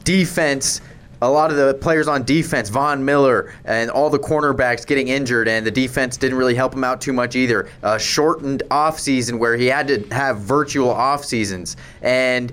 defense. 0.04 0.80
A 1.22 1.30
lot 1.30 1.50
of 1.50 1.56
the 1.56 1.74
players 1.74 2.08
on 2.08 2.22
defense, 2.24 2.70
Von 2.70 3.04
Miller 3.04 3.52
and 3.64 3.90
all 3.90 4.08
the 4.08 4.18
cornerbacks 4.18 4.86
getting 4.86 5.08
injured, 5.08 5.48
and 5.48 5.66
the 5.66 5.70
defense 5.70 6.16
didn't 6.16 6.38
really 6.38 6.54
help 6.54 6.72
him 6.74 6.82
out 6.82 7.00
too 7.00 7.12
much 7.12 7.36
either. 7.36 7.68
A 7.82 7.98
shortened 7.98 8.62
offseason 8.70 9.38
where 9.38 9.56
he 9.56 9.66
had 9.66 9.86
to 9.88 9.98
have 10.14 10.38
virtual 10.38 10.88
off 10.90 11.24
seasons, 11.24 11.76
and 12.00 12.52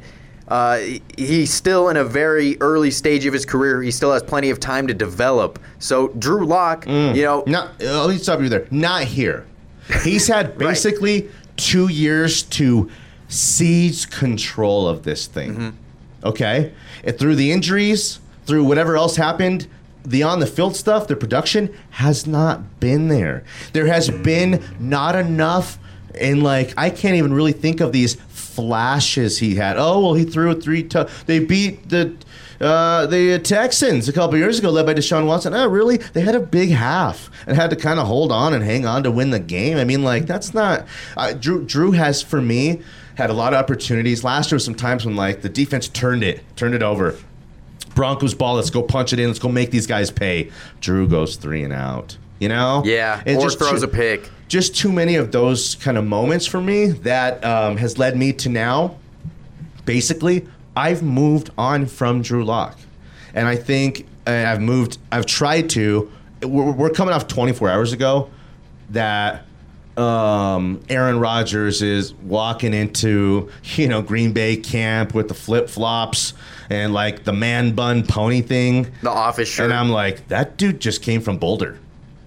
uh, 0.50 0.80
he's 1.18 1.54
still 1.54 1.90
in 1.90 1.98
a 1.98 2.04
very 2.04 2.60
early 2.62 2.92
stage 2.92 3.26
of 3.26 3.34
his 3.34 3.46
career. 3.46 3.82
He 3.82 3.92
still 3.92 4.12
has 4.14 4.24
plenty 4.24 4.50
of 4.50 4.60
time 4.60 4.88
to 4.88 4.94
develop. 4.94 5.60
So 5.80 6.10
Drew 6.10 6.46
Lock, 6.46 6.86
you 6.88 7.24
know, 7.24 7.44
Not, 7.48 7.82
uh, 7.82 8.06
let 8.06 8.10
me 8.10 8.18
stop 8.18 8.42
you 8.42 8.50
there. 8.50 8.68
Not 8.72 9.04
here. 9.04 9.46
He's 10.04 10.28
had 10.28 10.58
basically 10.60 11.30
two 11.58 11.90
years 11.90 12.44
to 12.44 12.90
seize 13.30 14.06
control 14.06 14.88
of 14.88 15.04
this 15.04 15.28
thing. 15.28 15.78
Okay? 16.24 16.74
And 17.04 17.18
through 17.18 17.36
the 17.36 17.52
injuries, 17.52 18.20
through 18.48 18.64
whatever 18.64 18.96
else 18.96 19.18
happened, 19.18 19.68
the 20.04 20.24
on 20.24 20.40
the 20.40 20.48
field 20.48 20.76
stuff, 20.76 21.08
the 21.08 21.16
production 21.16 21.76
has 21.92 22.26
not 22.26 22.80
been 22.80 23.10
there. 23.10 23.44
There 23.74 23.88
has 23.88 24.10
been 24.10 24.64
not 24.80 25.16
enough, 25.16 25.78
and 26.20 26.42
like, 26.44 26.74
I 26.78 26.90
can't 26.90 27.16
even 27.16 27.34
really 27.34 27.52
think 27.52 27.82
of 27.82 27.92
these 27.92 28.16
flashes 28.16 29.38
he 29.38 29.56
had. 29.56 29.78
Oh 29.78 30.00
well, 30.00 30.14
he 30.14 30.24
threw 30.24 30.50
a 30.50 30.56
three. 30.56 30.84
T- 30.84 31.04
they 31.26 31.40
beat 31.40 31.90
the 31.90 32.16
uh, 32.60 33.06
the 33.06 33.38
Texans 33.40 34.10
a 34.10 34.14
couple 34.14 34.38
years 34.38 34.58
ago, 34.60 34.72
led 34.72 34.86
by 34.86 34.94
Deshaun 34.94 35.28
Watson. 35.28 35.54
Oh, 35.54 35.68
really? 35.68 35.98
They 35.98 36.22
had 36.22 36.36
a 36.36 36.40
big 36.40 36.70
half 36.70 37.30
and 37.46 37.56
had 37.56 37.70
to 37.70 37.76
kind 37.76 38.00
of 38.00 38.08
hold 38.08 38.32
on 38.32 38.54
and 38.54 38.64
hang 38.64 38.86
on 38.86 39.04
to 39.04 39.12
win 39.12 39.30
the 39.30 39.40
game. 39.40 39.78
I 39.78 39.84
mean, 39.84 40.04
like 40.04 40.26
that's 40.26 40.54
not. 40.54 40.88
Uh, 41.16 41.34
Drew 41.34 41.66
Drew 41.66 41.92
has 41.92 42.22
for 42.22 42.42
me 42.42 42.82
had 43.16 43.30
a 43.30 43.34
lot 43.34 43.54
of 43.54 43.60
opportunities. 43.60 44.24
Last 44.24 44.52
year 44.52 44.56
was 44.56 44.66
some 44.66 44.76
times 44.76 45.06
when 45.06 45.16
like 45.16 45.42
the 45.42 45.50
defense 45.50 45.88
turned 45.88 46.24
it, 46.24 46.44
turned 46.56 46.74
it 46.74 46.84
over. 46.84 47.16
Broncos 47.98 48.36
ball. 48.36 48.56
Let's 48.56 48.70
go 48.70 48.84
punch 48.84 49.12
it 49.12 49.20
in. 49.20 49.28
Let's 49.28 49.40
go 49.40 49.50
make 49.50 49.72
these 49.72 49.88
guys 49.88 50.12
pay. 50.12 50.52
Drew 50.80 51.08
goes 51.08 51.36
three 51.36 51.64
and 51.64 51.74
out. 51.74 52.16
You 52.40 52.48
know? 52.48 52.84
Yeah. 52.86 53.24
It 53.26 53.38
or 53.38 53.42
just 53.42 53.58
throws 53.58 53.82
too- 53.82 53.88
a 53.88 53.90
pick. 53.90 54.30
Just 54.48 54.78
too 54.78 54.94
many 54.94 55.16
of 55.16 55.34
those 55.34 55.76
kind 55.76 55.98
of 55.98 56.06
moments 56.06 56.46
for 56.46 56.62
me 56.62 56.86
that 56.86 57.44
um, 57.44 57.76
has 57.78 57.98
led 57.98 58.16
me 58.16 58.32
to 58.34 58.50
now. 58.50 58.96
Basically, 59.84 60.48
I've 60.76 61.02
moved 61.04 61.50
on 61.58 61.86
from 61.88 62.22
Drew 62.22 62.46
Lock, 62.46 62.78
and 63.34 63.46
I 63.46 63.58
think 63.58 64.08
uh, 64.26 64.32
I've 64.32 64.62
moved. 64.62 65.00
I've 65.12 65.26
tried 65.26 65.70
to. 65.72 66.10
We're, 66.44 66.72
we're 66.72 66.90
coming 66.92 67.14
off 67.14 67.28
24 67.28 67.70
hours 67.70 67.92
ago 67.92 68.30
that 68.92 69.44
um, 69.98 70.82
Aaron 70.88 71.20
Rodgers 71.20 71.82
is 71.82 72.14
walking 72.14 72.74
into 72.74 73.50
you 73.76 73.88
know 73.88 74.02
Green 74.02 74.32
Bay 74.32 74.56
camp 74.56 75.14
with 75.14 75.28
the 75.28 75.34
flip 75.34 75.70
flops 75.70 76.34
and 76.70 76.94
like 76.94 77.24
the 77.24 77.34
man 77.34 77.74
bun 77.74 78.06
pony 78.06 78.42
thing. 78.42 78.92
The 79.02 79.10
office 79.10 79.48
shirt. 79.50 79.66
And 79.66 79.74
I'm 79.74 79.90
like, 79.90 80.28
that 80.30 80.58
dude 80.58 80.80
just 80.80 81.02
came 81.02 81.22
from 81.22 81.38
Boulder. 81.38 81.78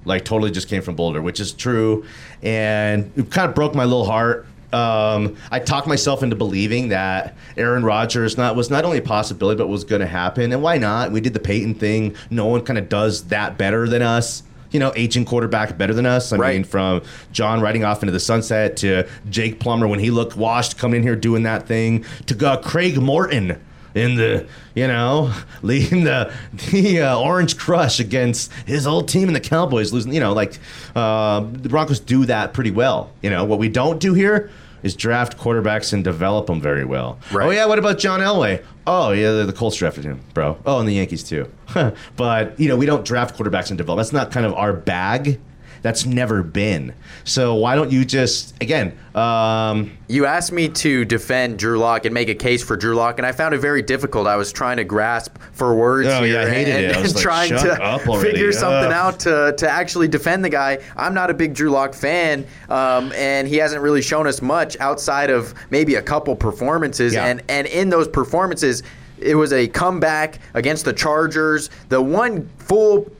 Like, 0.06 0.24
totally 0.24 0.50
just 0.50 0.68
came 0.68 0.80
from 0.82 0.96
Boulder, 0.96 1.20
which 1.20 1.40
is 1.40 1.52
true. 1.52 2.04
And 2.42 3.12
it 3.16 3.30
kind 3.30 3.48
of 3.48 3.54
broke 3.54 3.74
my 3.74 3.84
little 3.84 4.06
heart. 4.06 4.46
Um, 4.72 5.36
I 5.50 5.58
talked 5.58 5.86
myself 5.88 6.22
into 6.22 6.36
believing 6.36 6.88
that 6.90 7.34
Aaron 7.56 7.84
Rodgers 7.84 8.38
not 8.38 8.54
was 8.56 8.70
not 8.70 8.84
only 8.84 8.98
a 8.98 9.02
possibility, 9.02 9.58
but 9.58 9.66
was 9.68 9.84
going 9.84 10.00
to 10.00 10.06
happen. 10.06 10.52
And 10.52 10.62
why 10.62 10.78
not? 10.78 11.10
We 11.10 11.20
did 11.20 11.34
the 11.34 11.40
Peyton 11.40 11.74
thing. 11.74 12.14
No 12.30 12.46
one 12.46 12.62
kind 12.62 12.78
of 12.78 12.88
does 12.88 13.24
that 13.24 13.58
better 13.58 13.88
than 13.88 14.00
us. 14.00 14.42
You 14.70 14.78
know, 14.78 14.92
aging 14.94 15.24
quarterback 15.24 15.76
better 15.76 15.92
than 15.92 16.06
us. 16.06 16.32
I 16.32 16.36
Right. 16.36 16.54
mean, 16.54 16.64
from 16.64 17.02
John 17.32 17.60
riding 17.60 17.82
off 17.84 18.02
into 18.04 18.12
the 18.12 18.20
sunset 18.20 18.76
to 18.78 19.06
Jake 19.28 19.58
Plummer 19.58 19.88
when 19.88 19.98
he 19.98 20.12
looked 20.12 20.36
washed 20.36 20.78
coming 20.78 20.98
in 20.98 21.02
here 21.02 21.16
doing 21.16 21.42
that 21.42 21.66
thing 21.66 22.04
to 22.26 22.48
uh, 22.48 22.56
Craig 22.62 22.96
Morton 23.02 23.60
in 23.94 24.16
the 24.16 24.46
you 24.74 24.86
know 24.86 25.32
leading 25.62 26.04
the 26.04 26.32
the 26.70 27.00
uh, 27.02 27.18
Orange 27.18 27.56
Crush 27.56 28.00
against 28.00 28.52
his 28.66 28.86
old 28.86 29.08
team 29.08 29.28
and 29.28 29.36
the 29.36 29.40
Cowboys 29.40 29.92
losing. 29.92 30.12
You 30.12 30.20
know, 30.20 30.32
like 30.32 30.58
uh, 30.94 31.40
the 31.40 31.68
Broncos 31.68 32.00
do 32.00 32.24
that 32.26 32.52
pretty 32.52 32.70
well. 32.70 33.12
You 33.22 33.30
know 33.30 33.44
what 33.44 33.58
we 33.58 33.68
don't 33.68 34.00
do 34.00 34.14
here 34.14 34.50
is 34.82 34.96
draft 34.96 35.36
quarterbacks 35.36 35.92
and 35.92 36.02
develop 36.02 36.46
them 36.46 36.60
very 36.60 36.84
well. 36.84 37.18
Right. 37.32 37.46
Oh 37.46 37.50
yeah, 37.50 37.66
what 37.66 37.78
about 37.78 37.98
John 37.98 38.20
Elway? 38.20 38.64
Oh 38.86 39.10
yeah, 39.10 39.32
the, 39.32 39.44
the 39.46 39.52
Colts 39.52 39.76
drafted 39.76 40.04
him, 40.04 40.20
bro. 40.34 40.58
Oh, 40.64 40.78
and 40.78 40.88
the 40.88 40.94
Yankees 40.94 41.22
too. 41.22 41.50
but 42.16 42.58
you 42.58 42.68
know 42.68 42.76
we 42.76 42.86
don't 42.86 43.04
draft 43.04 43.36
quarterbacks 43.36 43.70
and 43.70 43.78
develop. 43.78 43.98
That's 43.98 44.12
not 44.12 44.30
kind 44.30 44.46
of 44.46 44.54
our 44.54 44.72
bag. 44.72 45.40
That's 45.82 46.04
never 46.04 46.42
been. 46.42 46.94
So 47.24 47.54
why 47.54 47.74
don't 47.74 47.90
you 47.90 48.04
just 48.04 48.54
again? 48.62 48.96
Um, 49.14 49.96
You 50.08 50.26
asked 50.26 50.52
me 50.52 50.68
to 50.68 51.04
defend 51.04 51.58
Drew 51.58 51.78
Lock 51.78 52.04
and 52.04 52.14
make 52.14 52.28
a 52.28 52.34
case 52.34 52.62
for 52.62 52.76
Drew 52.76 52.94
Lock, 52.94 53.18
and 53.18 53.26
I 53.26 53.32
found 53.32 53.54
it 53.54 53.58
very 53.58 53.82
difficult. 53.82 54.26
I 54.26 54.36
was 54.36 54.52
trying 54.52 54.76
to 54.76 54.84
grasp 54.84 55.36
for 55.52 55.74
words 55.74 56.08
Oh, 56.08 56.22
here 56.22 56.40
yeah, 56.40 56.46
I 56.46 56.50
hated 56.50 56.74
and, 56.74 56.84
it. 56.86 56.96
I 56.96 57.00
was 57.00 57.10
and 57.12 57.16
like, 57.16 57.22
trying 57.22 57.50
to 57.50 58.20
figure 58.20 58.52
something 58.52 58.86
Ugh. 58.86 58.92
out 58.92 59.20
to, 59.20 59.54
to 59.56 59.68
actually 59.68 60.08
defend 60.08 60.44
the 60.44 60.48
guy. 60.50 60.78
I'm 60.96 61.14
not 61.14 61.30
a 61.30 61.34
big 61.34 61.54
Drew 61.54 61.70
Lock 61.70 61.94
fan, 61.94 62.46
um, 62.68 63.12
and 63.12 63.48
he 63.48 63.56
hasn't 63.56 63.82
really 63.82 64.02
shown 64.02 64.26
us 64.26 64.42
much 64.42 64.78
outside 64.80 65.30
of 65.30 65.54
maybe 65.70 65.96
a 65.96 66.02
couple 66.02 66.34
performances. 66.36 67.14
Yeah. 67.14 67.26
And, 67.26 67.42
and 67.48 67.66
in 67.66 67.88
those 67.88 68.06
performances, 68.08 68.82
it 69.18 69.34
was 69.34 69.52
a 69.52 69.68
comeback 69.68 70.38
against 70.54 70.84
the 70.84 70.92
Chargers. 70.92 71.68
The 71.88 72.00
one 72.00 72.48
full 72.58 73.10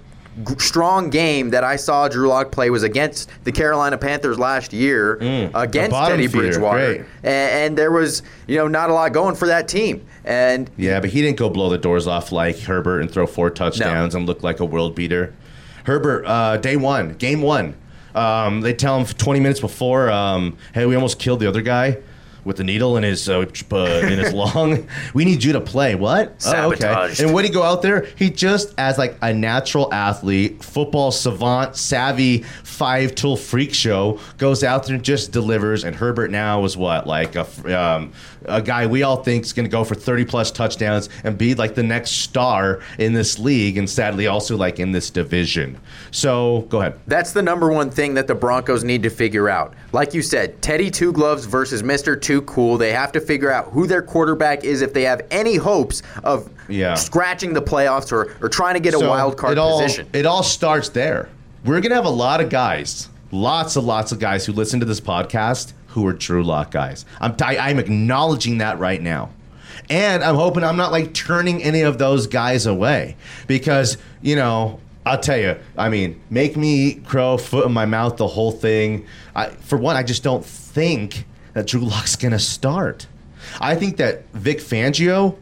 g- 0.47 0.55
strong 0.59 1.11
game 1.11 1.51
that 1.51 1.65
I 1.65 1.77
saw 1.77 2.09
Drew 2.09 2.29
Lock 2.29 2.51
play 2.51 2.71
was 2.71 2.83
against 2.83 3.31
the 3.45 3.53
Carolina 3.53 3.97
Panthers 3.99 4.39
last 4.39 4.73
year 4.73 5.17
a 5.21 5.51
against 5.55 5.97
Teddy 5.97 6.27
feeder. 6.27 6.39
Bridgewater. 6.49 6.79
Great. 6.97 7.01
A- 7.25 7.29
And, 7.29 7.77
there 7.79 7.91
was, 7.93 8.23
you 8.47 8.57
know, 8.57 8.69
not 8.69 8.91
a 8.91 8.93
lot 8.95 9.13
going 9.13 9.35
for 9.35 9.47
that 9.47 9.69
team. 9.69 10.05
And 10.25 10.71
Yeah, 10.77 11.01
but 11.01 11.11
he 11.11 11.23
didn't 11.23 11.39
go 11.39 11.49
blow 11.49 11.71
the 11.71 11.79
doors 11.79 12.07
off 12.07 12.31
like 12.33 12.59
Herbert 12.59 13.01
and 13.01 13.11
throw 13.11 13.27
four 13.27 13.51
touchdowns 13.51 14.15
and 14.15 14.27
look 14.27 14.43
like 14.43 14.61
a 14.61 14.65
world 14.65 14.95
beater. 14.95 15.33
Herbert, 15.85 16.25
uh, 16.27 16.57
day 16.59 16.77
one, 16.77 17.15
game 17.15 17.41
one, 17.43 17.75
um, 18.15 18.61
they 18.61 18.75
tell 18.75 18.99
him 18.99 19.07
20 19.07 19.41
minutes 19.41 19.61
before, 19.61 20.11
um, 20.11 20.57
hey, 20.75 20.85
we 20.85 20.95
almost 20.95 21.19
killed 21.19 21.41
the 21.41 21.49
other 21.49 21.63
guy 21.63 21.97
with 22.45 22.57
the 22.57 22.65
needle 22.65 22.97
in 22.97 23.03
his 23.03 23.29
uh, 23.29 23.41
in 23.71 24.19
his 24.19 24.33
lung. 24.33 24.89
We 25.15 25.25
need 25.25 25.43
you 25.43 25.53
to 25.55 25.61
play. 25.61 25.95
What? 25.95 26.41
Sabotaged. 26.41 27.21
And 27.21 27.33
when 27.35 27.45
he 27.45 27.51
go 27.51 27.63
out 27.63 27.83
there, 27.83 28.07
he 28.17 28.31
just 28.31 28.75
as 28.79 28.99
like 28.99 29.17
a 29.23 29.33
natural 29.33 29.93
athlete, 29.93 30.63
football 30.63 31.11
savant, 31.11 31.77
savvy, 31.77 32.43
five 32.65 33.15
tool 33.15 33.37
freak 33.37 33.75
show 33.75 34.19
goes 34.39 34.65
out 34.65 34.87
there 34.87 34.95
and 34.95 35.05
just 35.05 35.33
delivers. 35.33 35.85
And 35.85 35.95
Herbert 35.95 36.31
now 36.31 36.65
is 36.65 36.77
what 36.77 37.07
like 37.07 37.37
a 37.37 37.47
um, 37.79 38.13
a 38.47 38.63
guy 38.63 38.87
we 38.87 39.03
all 39.03 39.23
think 39.23 39.45
is 39.45 39.53
going 39.53 39.65
to 39.65 39.71
go 39.71 39.85
for 39.85 39.95
thirty 39.95 40.25
plus 40.25 40.51
touchdowns 40.51 41.09
and 41.25 41.37
be 41.37 41.55
like 41.55 41.75
the 41.75 41.83
next 41.83 42.13
star 42.13 42.81
in 42.99 43.13
this 43.13 43.39
league, 43.39 43.77
and 43.77 43.89
sadly 43.89 44.27
also 44.27 44.57
like 44.57 44.81
in 44.81 44.93
this 44.93 45.11
division. 45.11 45.79
So 46.11 46.67
go 46.71 46.81
ahead. 46.81 46.99
that's 47.07 47.33
the 47.33 47.43
number 47.43 47.71
one 47.71 47.91
thing 47.91 48.15
that 48.15 48.27
the 48.27 48.35
Broncos 48.35 48.85
need 48.85 49.03
to 49.03 49.11
figure 49.11 49.49
out. 49.49 49.75
Like 49.93 50.15
you 50.15 50.23
said, 50.23 50.61
Teddy 50.63 50.91
Two 50.91 51.13
Gloves 51.13 51.45
versus 51.45 51.83
Mr. 51.83 52.21
Too 52.31 52.43
Cool. 52.43 52.79
They 52.79 52.93
have 52.93 53.11
to 53.13 53.21
figure 53.21 53.51
out 53.51 53.71
who 53.73 53.89
their 53.89 54.03
quarterback 54.03 54.63
is 54.63 54.83
if 54.83 54.93
they 54.93 55.03
have 55.03 55.23
any 55.33 55.57
hopes 55.57 56.01
of 56.23 56.49
Yeah. 56.69 56.95
scratching 56.95 57.55
the 57.55 57.61
playoffs 57.63 58.13
or, 58.13 58.37
or 58.41 58.49
trying 58.49 58.75
to 58.75 58.81
get 58.81 58.95
a 58.95 59.01
wild 59.01 59.37
card 59.37 59.55
it 59.55 59.59
all, 59.59 59.83
position. 59.83 60.07
It 60.13 60.27
all 60.27 60.45
starts 60.45 60.91
there. 60.91 61.29
We're 61.65 61.81
gonna 61.81 61.97
have 61.97 62.05
a 62.05 62.09
lot 62.09 62.41
of 62.41 62.49
guys, 62.49 63.09
lots 63.33 63.75
and 63.75 63.85
lots 63.85 64.13
of 64.13 64.21
guys 64.21 64.47
who 64.47 64.53
listen 64.53 64.79
to 64.79 64.87
this 64.87 65.01
podcast 65.01 65.73
who 65.89 66.07
are 66.07 66.13
Drew 66.13 66.45
Lock 66.45 66.71
guys. 66.71 67.05
I'm 67.21 67.35
t- 67.35 67.45
I'm 67.45 67.81
acknowledging 67.81 68.59
that 68.59 68.79
right 68.79 69.03
now. 69.03 69.31
And 69.89 70.23
I'm 70.23 70.37
hoping 70.37 70.63
I'm 70.63 70.77
not 70.77 70.93
like 70.93 71.13
turning 71.13 71.65
any 71.65 71.81
of 71.81 71.99
those 71.99 72.29
guys 72.29 72.65
away 72.65 73.17
because, 73.49 73.99
you 74.23 74.37
know, 74.37 74.79
I'll 75.05 75.19
tell 75.19 75.37
you, 75.37 75.57
I 75.77 75.89
mean, 75.89 76.21
make 76.31 76.57
me 76.57 76.95
crow, 76.95 77.37
foot 77.39 77.67
in 77.67 77.73
my 77.73 77.87
mouth, 77.87 78.19
the 78.19 78.29
whole 78.29 78.53
thing. 78.53 79.05
I, 79.35 79.47
for 79.49 79.77
one, 79.77 79.97
I 79.97 80.05
just 80.05 80.23
don't 80.23 80.45
think 80.45 81.25
that 81.55 81.67
Drew 81.67 81.81
Lock's 81.81 82.17
going 82.17 82.33
to 82.33 82.39
start. 82.39 83.07
I 83.61 83.75
think 83.75 83.97
that 83.97 84.25
Vic 84.33 84.59
Fangio 84.59 85.37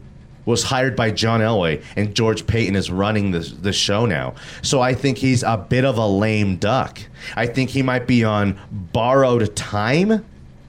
was 0.45 0.63
hired 0.63 0.95
by 0.95 1.11
John 1.11 1.41
Elway, 1.41 1.83
and 1.95 2.15
George 2.15 2.47
Paton 2.47 2.75
is 2.75 2.89
running 2.89 3.31
the, 3.31 3.39
the 3.39 3.73
show 3.73 4.05
now. 4.05 4.33
So 4.63 4.81
I 4.81 4.93
think 4.93 5.19
he's 5.19 5.43
a 5.43 5.57
bit 5.57 5.85
of 5.85 5.97
a 5.97 6.07
lame 6.07 6.57
duck. 6.57 6.99
I 7.35 7.45
think 7.45 7.69
he 7.69 7.83
might 7.83 8.07
be 8.07 8.23
on 8.23 8.59
borrowed 8.71 9.55
time. 9.55 10.25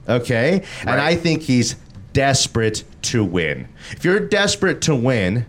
Okay. 0.07 0.63
And 0.81 1.01
I 1.01 1.15
think 1.15 1.41
he's 1.41 1.75
desperate 2.13 2.83
to 3.03 3.23
win. 3.23 3.67
If 3.91 4.05
you're 4.05 4.19
desperate 4.19 4.81
to 4.81 4.95
win, 4.95 5.45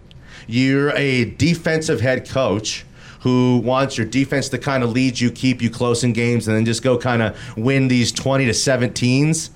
you're 0.46 0.90
a 0.96 1.26
defensive 1.26 2.00
head 2.00 2.28
coach 2.28 2.86
who 3.20 3.58
wants 3.58 3.96
your 3.96 4.06
defense 4.06 4.48
to 4.48 4.58
kind 4.58 4.82
of 4.82 4.90
lead 4.90 5.20
you, 5.20 5.30
keep 5.30 5.62
you 5.62 5.70
close 5.70 6.02
in 6.02 6.12
games, 6.12 6.48
and 6.48 6.56
then 6.56 6.64
just 6.64 6.82
go 6.82 6.98
kind 6.98 7.22
of 7.22 7.56
win 7.56 7.88
these 7.88 8.10
20 8.10 8.46
to 8.46 8.50
17s. 8.50 9.50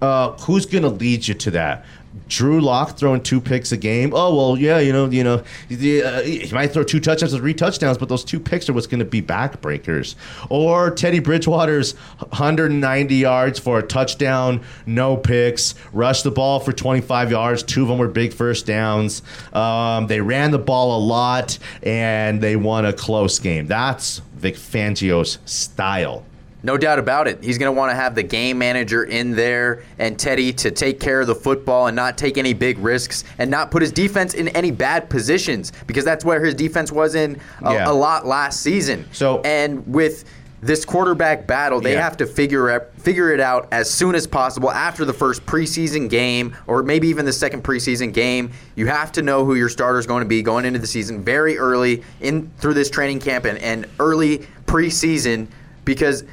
Uh, 0.00 0.32
who's 0.38 0.66
going 0.66 0.84
to 0.84 0.90
lead 0.90 1.26
you 1.26 1.34
to 1.34 1.50
that? 1.50 1.84
Drew 2.28 2.60
Lock 2.60 2.98
throwing 2.98 3.22
two 3.22 3.40
picks 3.40 3.72
a 3.72 3.76
game. 3.76 4.12
Oh 4.14 4.34
well, 4.34 4.58
yeah, 4.58 4.78
you 4.78 4.92
know, 4.92 5.06
you 5.06 5.24
know, 5.24 5.34
uh, 5.34 6.22
he 6.22 6.48
might 6.52 6.72
throw 6.72 6.82
two 6.82 7.00
touchdowns 7.00 7.34
or 7.34 7.38
three 7.38 7.54
touchdowns, 7.54 7.98
but 7.98 8.08
those 8.08 8.24
two 8.24 8.40
picks 8.40 8.68
are 8.68 8.72
what's 8.72 8.86
going 8.86 8.98
to 8.98 9.04
be 9.04 9.22
backbreakers. 9.22 10.14
Or 10.50 10.90
Teddy 10.90 11.20
Bridgewater's 11.20 11.92
190 12.18 13.14
yards 13.14 13.58
for 13.58 13.78
a 13.78 13.82
touchdown, 13.82 14.62
no 14.86 15.16
picks, 15.16 15.74
rushed 15.92 16.24
the 16.24 16.30
ball 16.30 16.60
for 16.60 16.72
25 16.72 17.30
yards. 17.30 17.62
Two 17.62 17.82
of 17.82 17.88
them 17.88 17.98
were 17.98 18.08
big 18.08 18.32
first 18.32 18.66
downs. 18.66 19.22
Um, 19.52 20.06
they 20.06 20.20
ran 20.20 20.50
the 20.50 20.58
ball 20.58 20.98
a 20.98 21.00
lot 21.02 21.58
and 21.82 22.40
they 22.40 22.56
won 22.56 22.84
a 22.84 22.92
close 22.92 23.38
game. 23.38 23.66
That's 23.66 24.20
Vic 24.36 24.56
Fangio's 24.56 25.38
style. 25.44 26.24
No 26.62 26.76
doubt 26.76 26.98
about 26.98 27.28
it. 27.28 27.42
He's 27.42 27.56
going 27.56 27.72
to 27.72 27.78
want 27.78 27.90
to 27.92 27.94
have 27.94 28.14
the 28.16 28.22
game 28.22 28.58
manager 28.58 29.04
in 29.04 29.36
there 29.36 29.82
and 29.98 30.18
Teddy 30.18 30.52
to 30.54 30.70
take 30.72 30.98
care 30.98 31.20
of 31.20 31.26
the 31.28 31.34
football 31.34 31.86
and 31.86 31.94
not 31.94 32.18
take 32.18 32.36
any 32.36 32.52
big 32.52 32.78
risks 32.78 33.22
and 33.38 33.48
not 33.50 33.70
put 33.70 33.80
his 33.82 33.92
defense 33.92 34.34
in 34.34 34.48
any 34.48 34.70
bad 34.72 35.08
positions 35.08 35.72
because 35.86 36.04
that's 36.04 36.24
where 36.24 36.44
his 36.44 36.54
defense 36.54 36.90
was 36.90 37.14
in 37.14 37.40
a, 37.62 37.72
Yeah. 37.74 37.90
a 37.90 37.92
lot 37.92 38.26
last 38.26 38.60
season. 38.60 39.04
So- 39.12 39.40
and 39.44 39.86
with 39.86 40.24
this 40.60 40.84
quarterback 40.84 41.46
battle, 41.46 41.80
they 41.80 41.92
Yeah. 41.92 42.02
have 42.02 42.16
to 42.16 42.26
figure 42.26 42.68
out, 42.68 42.88
figure 42.98 43.30
it 43.32 43.38
out 43.38 43.68
as 43.70 43.88
soon 43.88 44.16
as 44.16 44.26
possible 44.26 44.72
after 44.72 45.04
the 45.04 45.12
first 45.12 45.46
preseason 45.46 46.08
game 46.10 46.56
or 46.66 46.82
maybe 46.82 47.06
even 47.06 47.24
the 47.24 47.32
second 47.32 47.62
preseason 47.62 48.12
game. 48.12 48.50
You 48.74 48.88
have 48.88 49.12
to 49.12 49.22
know 49.22 49.44
who 49.44 49.54
your 49.54 49.68
starter 49.68 50.00
is 50.00 50.06
going 50.08 50.22
to 50.24 50.28
be 50.28 50.42
going 50.42 50.64
into 50.64 50.80
the 50.80 50.88
season 50.88 51.22
very 51.22 51.56
early 51.56 52.02
in 52.20 52.50
through 52.58 52.74
this 52.74 52.90
training 52.90 53.20
camp 53.20 53.44
and, 53.44 53.58
and 53.58 53.86
early 54.00 54.48
preseason 54.66 55.46
because 55.84 56.24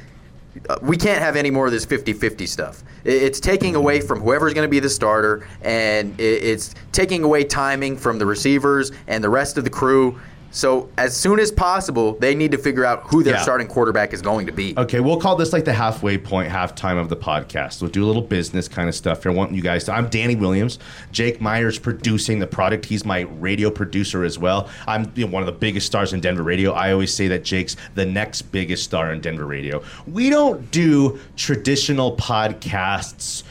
we 0.82 0.96
can't 0.96 1.20
have 1.20 1.36
any 1.36 1.50
more 1.50 1.66
of 1.66 1.72
this 1.72 1.86
50-50 1.86 2.48
stuff. 2.48 2.82
It's 3.04 3.40
taking 3.40 3.74
away 3.74 3.98
mm-hmm. 3.98 4.08
from 4.08 4.20
whoever's 4.20 4.54
going 4.54 4.66
to 4.66 4.70
be 4.70 4.80
the 4.80 4.90
starter, 4.90 5.46
and 5.62 6.18
it's 6.18 6.74
taking 6.92 7.22
away 7.24 7.44
timing 7.44 7.96
from 7.96 8.18
the 8.18 8.26
receivers 8.26 8.92
and 9.06 9.22
the 9.22 9.30
rest 9.30 9.58
of 9.58 9.64
the 9.64 9.70
crew. 9.70 10.18
So 10.50 10.88
as 10.96 11.14
soon 11.14 11.38
as 11.38 11.52
possible, 11.52 12.16
they 12.18 12.34
need 12.34 12.50
to 12.52 12.58
figure 12.58 12.84
out 12.84 13.02
who 13.04 13.22
their 13.22 13.34
Yeah. 13.34 13.42
starting 13.42 13.66
quarterback 13.66 14.12
is 14.14 14.22
going 14.22 14.46
to 14.46 14.52
be. 14.52 14.74
Okay, 14.76 15.00
we'll 15.00 15.18
call 15.18 15.36
this 15.36 15.52
like 15.52 15.64
the 15.64 15.72
halfway 15.72 16.16
point, 16.16 16.50
halftime 16.50 16.98
of 16.98 17.08
the 17.08 17.16
podcast. 17.16 17.82
We'll 17.82 17.90
do 17.90 18.04
a 18.04 18.06
little 18.06 18.22
business 18.22 18.66
kind 18.68 18.88
of 18.88 18.94
stuff 18.94 19.22
here. 19.22 19.32
I 19.32 19.34
want 19.34 19.52
you 19.52 19.60
guys 19.60 19.84
to. 19.84 19.92
I'm 19.92 20.08
Danny 20.08 20.34
Williams. 20.34 20.78
Jake 21.12 21.40
Myers 21.40 21.78
producing 21.78 22.38
the 22.38 22.46
product. 22.46 22.86
He's 22.86 23.04
my 23.04 23.20
radio 23.38 23.70
producer 23.70 24.24
as 24.24 24.38
well. 24.38 24.68
I'm 24.86 25.12
you 25.14 25.26
know, 25.26 25.32
one 25.32 25.42
of 25.42 25.46
the 25.46 25.52
biggest 25.52 25.86
stars 25.86 26.12
in 26.12 26.20
Denver 26.20 26.42
radio. 26.42 26.72
I 26.72 26.92
always 26.92 27.12
say 27.12 27.28
that 27.28 27.44
Jake's 27.44 27.76
the 27.94 28.06
next 28.06 28.42
biggest 28.42 28.84
star 28.84 29.12
in 29.12 29.20
Denver 29.20 29.46
radio. 29.46 29.82
We 30.06 30.30
don't 30.30 30.70
do 30.70 31.18
traditional 31.36 32.16
podcasts 32.16 33.42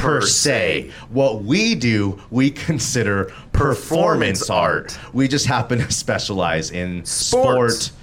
per 0.00 0.20
se. 0.22 0.90
What 1.10 1.44
we 1.44 1.74
do, 1.74 2.20
we 2.30 2.50
consider 2.50 3.32
performance, 3.52 4.48
art. 4.48 4.98
We 5.12 5.28
just 5.28 5.46
happen 5.46 5.78
to 5.78 5.92
specialize 5.92 6.70
in 6.70 7.04
Sports. 7.04 7.86
sport 7.86 7.96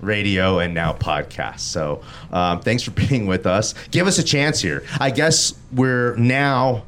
radio 0.00 0.58
and 0.58 0.74
now 0.74 0.92
podcast. 0.92 1.60
So 1.60 2.02
um, 2.32 2.60
thanks 2.60 2.82
for 2.82 2.90
being 2.90 3.26
with 3.26 3.46
us. 3.46 3.74
Give 3.90 4.06
us 4.06 4.18
a 4.18 4.22
chance 4.22 4.60
here. 4.60 4.84
I 5.00 5.10
guess 5.10 5.54
we're 5.72 6.16
now, 6.16 6.84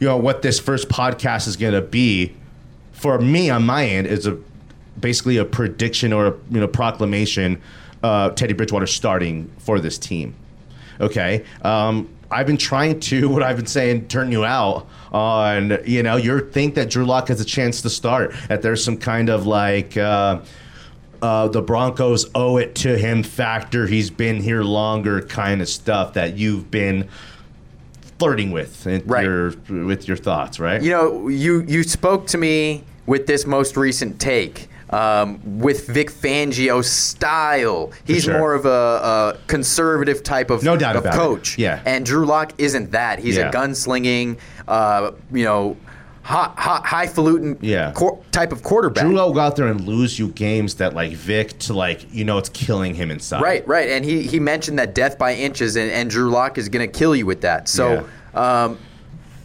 you 0.00 0.08
know, 0.08 0.16
what 0.16 0.42
this 0.42 0.58
first 0.58 0.88
podcast 0.88 1.46
is 1.46 1.56
going 1.56 1.74
to 1.74 1.82
be 1.82 2.34
for 2.92 3.18
me 3.18 3.50
on 3.50 3.64
my 3.64 3.86
end 3.86 4.06
is 4.06 4.26
a 4.26 4.38
basically 4.98 5.36
a 5.36 5.44
prediction 5.44 6.12
or 6.12 6.26
a 6.28 6.34
you 6.50 6.60
know 6.60 6.68
proclamation. 6.68 7.60
Uh, 8.02 8.30
Teddy 8.30 8.52
Bridgewater 8.52 8.86
starting 8.86 9.50
for 9.58 9.78
this 9.78 9.96
team. 9.96 10.34
Okay. 11.00 11.44
Um, 11.62 12.08
I've 12.32 12.46
been 12.46 12.56
trying 12.56 13.00
to 13.00 13.28
what 13.32 13.42
I've 13.42 13.56
been 13.56 13.66
saying 13.66 14.08
turn 14.08 14.32
you 14.32 14.44
out 14.44 14.88
on 15.12 15.78
you 15.84 16.02
know 16.02 16.16
you 16.16 16.40
think 16.50 16.74
that 16.74 16.90
Drew 16.90 17.04
Lock 17.04 17.28
has 17.28 17.40
a 17.40 17.44
chance 17.44 17.82
to 17.82 17.90
start 17.90 18.34
that 18.48 18.62
there's 18.62 18.82
some 18.84 18.96
kind 18.96 19.28
of 19.28 19.46
like 19.46 19.96
uh, 19.96 20.40
uh, 21.20 21.48
the 21.48 21.62
Broncos 21.62 22.30
owe 22.34 22.56
it 22.56 22.74
to 22.76 22.96
him 22.96 23.22
factor 23.22 23.86
he's 23.86 24.10
been 24.10 24.40
here 24.42 24.62
longer 24.62 25.20
kind 25.22 25.60
of 25.60 25.68
stuff 25.68 26.14
that 26.14 26.36
you've 26.36 26.70
been 26.70 27.08
flirting 28.18 28.50
with 28.52 28.86
Right. 29.06 29.24
your 29.24 29.50
with 29.68 30.06
your 30.08 30.16
thoughts 30.16 30.58
right 30.60 30.80
You 30.82 30.90
know, 30.90 31.28
you 31.28 31.62
you 31.62 31.82
spoke 31.82 32.26
to 32.28 32.38
me 32.38 32.84
with 33.06 33.26
this 33.26 33.46
most 33.46 33.76
recent 33.76 34.20
take. 34.20 34.68
Um, 34.92 35.58
with 35.58 35.86
Vic 35.88 36.10
Fangio 36.10 36.84
style, 36.84 37.92
he's 38.04 38.24
sure. 38.24 38.38
more 38.38 38.52
of 38.54 38.66
a, 38.66 38.68
a 38.68 39.38
conservative 39.46 40.22
type 40.22 40.50
of, 40.50 40.62
No 40.62 40.76
doubt 40.76 40.96
of 40.96 41.02
about 41.04 41.14
it. 41.14 41.16
coach. 41.16 41.56
Yeah. 41.58 41.80
and 41.86 42.04
Drew 42.04 42.26
Lock 42.26 42.52
isn't 42.58 42.90
that. 42.92 43.18
He's 43.18 43.36
Yeah. 43.36 43.48
a 43.48 43.52
gunslinging, 43.52 44.36
uh, 44.68 45.12
you 45.32 45.44
know, 45.44 45.78
hot, 46.22 46.58
hot, 46.58 46.84
highfalutin 46.84 47.56
Yeah. 47.62 47.92
quar- 47.92 48.18
type 48.32 48.52
of 48.52 48.62
quarterback. 48.62 49.04
Drew 49.04 49.14
will 49.14 49.32
go 49.32 49.40
out 49.40 49.56
there 49.56 49.66
and 49.68 49.80
lose 49.80 50.18
you 50.18 50.28
games 50.28 50.74
that 50.74 50.94
like 50.94 51.12
Vic 51.12 51.58
to 51.60 51.72
like 51.72 52.06
you 52.12 52.24
know 52.24 52.36
it's 52.38 52.50
killing 52.50 52.94
him 52.94 53.10
inside 53.10 53.40
Right, 53.42 53.66
right. 53.66 53.88
And 53.88 54.04
he, 54.04 54.22
he 54.22 54.38
mentioned 54.38 54.78
that 54.78 54.94
death 54.94 55.16
by 55.18 55.34
inches, 55.34 55.76
and, 55.76 55.90
and 55.90 56.10
Drew 56.10 56.30
Lock 56.30 56.58
is 56.58 56.68
going 56.68 56.86
to 56.86 56.98
kill 56.98 57.16
you 57.16 57.24
with 57.26 57.40
that. 57.40 57.68
So 57.68 58.06
um, 58.34 58.78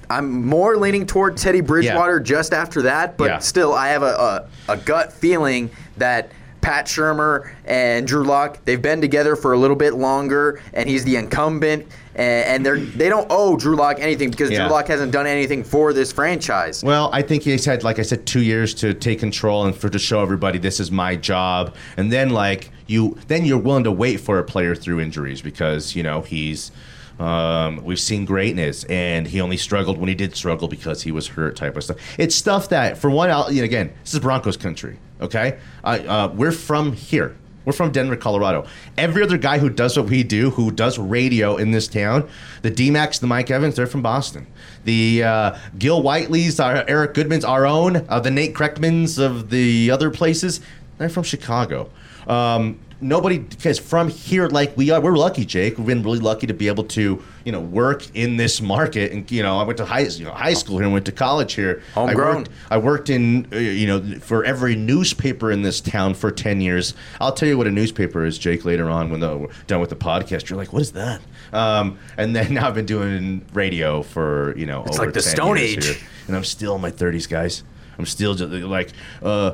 I'm 0.10 0.46
more 0.46 0.78
leaning 0.78 1.06
toward 1.06 1.38
Teddy 1.38 1.62
Bridgewater 1.62 2.20
just 2.20 2.54
after 2.54 2.82
that, 2.84 3.18
but 3.18 3.26
Yeah. 3.30 3.40
still, 3.40 3.74
I 3.74 3.90
have 3.90 4.04
a, 4.04 4.48
a, 4.68 4.74
a 4.74 4.78
gut 4.78 5.12
feeling 5.14 5.70
that 5.98 6.32
Pat 6.62 6.86
Shurmur 6.86 7.52
and 7.66 8.06
Drew 8.08 8.24
Lock, 8.24 8.66
they've 8.66 8.82
been 8.82 9.00
together 9.00 9.36
for 9.36 9.54
a 9.54 9.58
little 9.58 9.76
bit 9.76 9.94
longer, 9.94 10.62
and 10.74 10.90
he's 10.90 11.04
the 11.06 11.16
incumbent. 11.16 11.86
And, 12.16 12.46
and 12.48 12.66
they're 12.66 12.80
they 12.80 13.10
don't 13.10 13.28
owe 13.30 13.56
Drew 13.58 13.76
Lock 13.76 13.98
anything 14.00 14.32
because 14.32 14.50
Yeah. 14.50 14.64
Drew 14.64 14.72
Lock 14.72 14.88
hasn't 14.88 15.12
done 15.12 15.28
anything 15.28 15.64
for 15.64 15.94
this 15.94 16.12
franchise. 16.12 16.84
Well, 16.84 17.10
I 17.14 17.22
think 17.22 17.44
he's 17.44 17.64
had, 17.64 17.84
like 17.84 18.00
I 18.00 18.02
said, 18.02 18.26
two 18.26 18.42
years 18.42 18.74
to 18.76 18.94
take 18.94 19.20
control 19.20 19.66
and 19.66 19.76
for 19.76 19.88
to 19.88 20.00
show 20.00 20.22
everybody 20.22 20.58
this 20.58 20.80
is 20.80 20.92
my 20.92 21.16
job, 21.16 21.76
and 21.96 22.12
then 22.12 22.32
like 22.32 22.72
you, 22.88 23.18
then 23.28 23.46
you're 23.46 23.60
willing 23.60 23.84
to 23.84 23.92
wait 23.92 24.20
for 24.20 24.40
a 24.40 24.44
player 24.44 24.74
through 24.76 25.00
injuries 25.00 25.42
because 25.42 25.96
you 25.96 26.02
know 26.04 26.22
he's. 26.22 26.72
Um, 27.20 27.84
we've 27.84 28.00
seen 28.00 28.26
greatness, 28.26 28.84
and 28.86 29.28
he 29.28 29.42
only 29.42 29.58
struggled 29.58 29.98
when 29.98 30.08
he 30.08 30.16
did 30.16 30.36
struggle 30.36 30.68
because 30.68 31.02
he 31.02 31.12
was 31.12 31.28
hurt, 31.28 31.56
type 31.56 31.76
of 31.76 31.84
stuff. 31.84 31.98
It's 32.20 32.36
stuff 32.36 32.70
that, 32.70 32.98
for 32.98 33.10
one, 33.10 33.32
I'll, 33.32 33.52
you 33.52 33.62
know, 33.62 33.66
again, 33.66 33.92
this 34.04 34.14
is 34.14 34.20
Broncos 34.20 34.58
country. 34.58 34.98
Okay, 35.20 35.58
I, 35.84 36.00
uh, 36.00 36.28
we're 36.30 36.52
from 36.52 36.94
here. 36.94 37.36
We're 37.66 37.74
from 37.74 37.92
Denver, 37.92 38.16
Colorado. 38.16 38.66
Every 38.98 39.22
other 39.24 39.38
guy 39.38 39.58
who 39.58 39.70
does 39.70 39.98
what 39.98 40.06
we 40.06 40.24
do, 40.24 40.52
who 40.52 40.72
does 40.72 40.98
radio 40.98 41.58
in 41.58 41.72
this 41.72 41.90
town, 41.90 42.30
the 42.62 42.70
D-Max, 42.70 43.20
the 43.20 43.28
Mike 43.28 43.52
Evans, 43.52 43.76
they're 43.76 43.88
from 43.88 44.02
Boston. 44.02 44.48
The 44.86 45.24
uh, 45.24 45.58
Gil 45.78 46.02
Whiteley's, 46.02 46.62
our 46.62 46.86
Eric 46.88 47.14
Goodman's, 47.14 47.44
our 47.44 47.68
own, 47.68 48.06
uh, 48.08 48.22
the 48.22 48.32
Nate 48.32 48.54
Kreckmans 48.54 49.20
of 49.20 49.50
the 49.50 49.92
other 49.92 50.10
places, 50.10 50.62
they're 50.98 51.10
from 51.10 51.24
Chicago. 51.24 51.90
Um, 52.28 52.80
nobody 53.00 53.38
because 53.38 53.78
from 53.78 54.10
here 54.10 54.48
like 54.48 54.76
we 54.76 54.90
are. 54.90 55.00
We're 55.00 55.16
lucky, 55.18 55.46
Jake. 55.46 55.78
We've 55.78 55.86
been 55.88 56.02
really 56.04 56.20
lucky 56.20 56.48
to 56.48 56.54
be 56.54 56.68
able 56.68 56.84
to, 56.86 57.24
you 57.46 57.52
know, 57.52 57.60
work 57.60 58.04
in 58.16 58.38
this 58.38 58.60
market. 58.60 59.12
And 59.12 59.30
you 59.32 59.44
know, 59.44 59.58
I 59.60 59.64
went 59.64 59.78
to 59.78 59.86
high, 59.86 60.00
you 60.02 60.26
know, 60.26 60.32
high 60.32 60.54
school 60.56 60.78
here 60.78 60.84
and 60.86 60.94
went 60.94 61.06
to 61.06 61.12
college 61.12 61.54
here. 61.54 61.82
I 61.92 62.00
Homegrown. 62.00 62.36
worked, 62.38 62.50
I 62.72 62.78
worked 62.78 63.10
in, 63.10 63.48
uh, 63.54 63.58
you 63.58 63.88
know, 63.88 64.20
for 64.20 64.44
every 64.44 64.76
newspaper 64.76 65.52
in 65.52 65.62
this 65.62 65.80
town 65.80 66.16
for 66.16 66.32
10 66.32 66.60
years. 66.60 66.96
I'll 67.22 67.32
tell 67.32 67.48
you 67.48 67.58
what 67.58 67.68
a 67.68 67.72
newspaper 67.72 68.26
is, 68.26 68.38
Jake, 68.38 68.66
later 68.66 68.90
on 68.90 69.10
when 69.10 69.20
the, 69.20 69.38
we're 69.38 69.48
done 69.68 69.80
with 69.80 69.90
the 69.90 69.96
podcast. 69.96 70.50
You're 70.50 70.58
like, 70.58 70.74
what 70.74 70.82
is 70.82 70.92
that? 70.94 71.22
Um, 71.54 71.98
and 72.18 72.36
then 72.36 72.56
now 72.56 72.68
I've 72.68 72.76
been 72.76 72.86
doing 72.88 73.46
radio 73.54 74.02
for, 74.02 74.58
you 74.58 74.66
know, 74.66 74.84
It's 74.86 74.98
over 74.98 75.06
like 75.06 75.14
the 75.14 75.22
10 75.22 75.32
Stone 75.36 75.58
Age. 75.60 75.86
here. 75.86 75.96
And 76.28 76.36
I'm 76.36 76.44
still 76.44 76.76
in 76.76 76.82
my 76.82 76.92
30s, 76.92 77.30
guys. 77.30 77.64
I'm 78.00 78.06
still 78.06 78.36
just 78.36 78.52
like, 78.52 78.92
uh, 79.24 79.54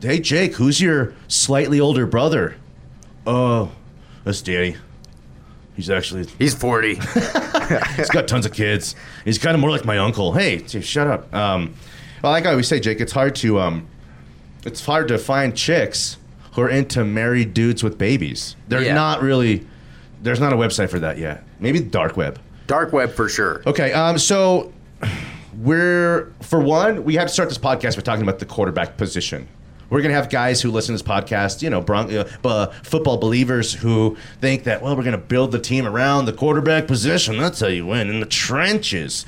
hey, 0.00 0.20
Jake, 0.20 0.54
who's 0.54 0.80
your 0.80 1.14
slightly 1.28 1.80
older 1.80 2.06
brother? 2.06 2.56
Oh, 3.26 3.72
that's 4.24 4.42
Danny. 4.42 4.76
He's 5.76 5.90
actually 5.90 6.26
He's 6.38 6.54
40. 6.54 6.94
he's 7.96 8.08
got 8.10 8.26
tons 8.26 8.46
of 8.46 8.52
kids. 8.52 8.96
He's 9.24 9.38
kind 9.38 9.54
of 9.54 9.60
more 9.60 9.70
like 9.70 9.84
my 9.84 9.98
uncle. 9.98 10.32
Hey, 10.32 10.58
t- 10.58 10.80
shut 10.80 11.06
up. 11.06 11.32
Um, 11.32 11.74
well, 12.22 12.32
like 12.32 12.46
I 12.46 12.50
always 12.50 12.66
say, 12.66 12.80
Jake, 12.80 13.00
it's 13.00 13.12
hard 13.12 13.36
to 13.36 13.60
um, 13.60 13.86
it's 14.64 14.84
hard 14.84 15.06
to 15.08 15.18
find 15.18 15.56
chicks 15.56 16.16
who 16.54 16.62
are 16.62 16.68
into 16.68 17.04
married 17.04 17.54
dudes 17.54 17.84
with 17.84 17.96
babies. 17.96 18.56
They're 18.66 18.82
Yeah. 18.82 18.94
not 18.94 19.22
really. 19.22 19.64
There's 20.20 20.40
not 20.40 20.52
a 20.52 20.56
website 20.56 20.90
for 20.90 20.98
that 20.98 21.18
yet. 21.18 21.44
Maybe 21.60 21.78
the 21.78 21.90
dark 21.90 22.16
web. 22.16 22.40
Dark 22.66 22.92
web 22.92 23.12
for 23.12 23.28
sure. 23.28 23.62
Okay, 23.64 23.92
um, 23.92 24.18
so 24.18 24.72
we're 25.56 26.32
for 26.42 26.58
one, 26.60 27.04
we 27.04 27.14
have 27.14 27.28
to 27.28 27.32
start 27.32 27.48
this 27.48 27.58
podcast 27.58 27.94
by 27.96 28.02
talking 28.02 28.22
about 28.22 28.40
the 28.40 28.46
quarterback 28.46 28.96
position. 28.96 29.46
We're 29.90 30.02
gonna 30.02 30.14
have 30.14 30.28
guys 30.28 30.60
who 30.60 30.70
listen 30.70 30.96
to 30.96 31.02
this 31.02 31.08
podcast, 31.10 31.62
you 31.62 31.70
know, 31.70 31.80
Bron- 31.80 32.12
uh, 32.44 32.66
football 32.82 33.16
believers 33.16 33.72
who 33.72 34.16
think 34.40 34.64
that 34.64 34.82
well, 34.82 34.94
we're 34.96 35.02
gonna 35.02 35.16
build 35.16 35.50
the 35.52 35.58
team 35.58 35.86
around 35.86 36.26
the 36.26 36.32
quarterback 36.32 36.86
position. 36.86 37.38
That's 37.38 37.60
how 37.60 37.68
you 37.68 37.86
win 37.86 38.10
in 38.10 38.20
the 38.20 38.26
trenches, 38.26 39.24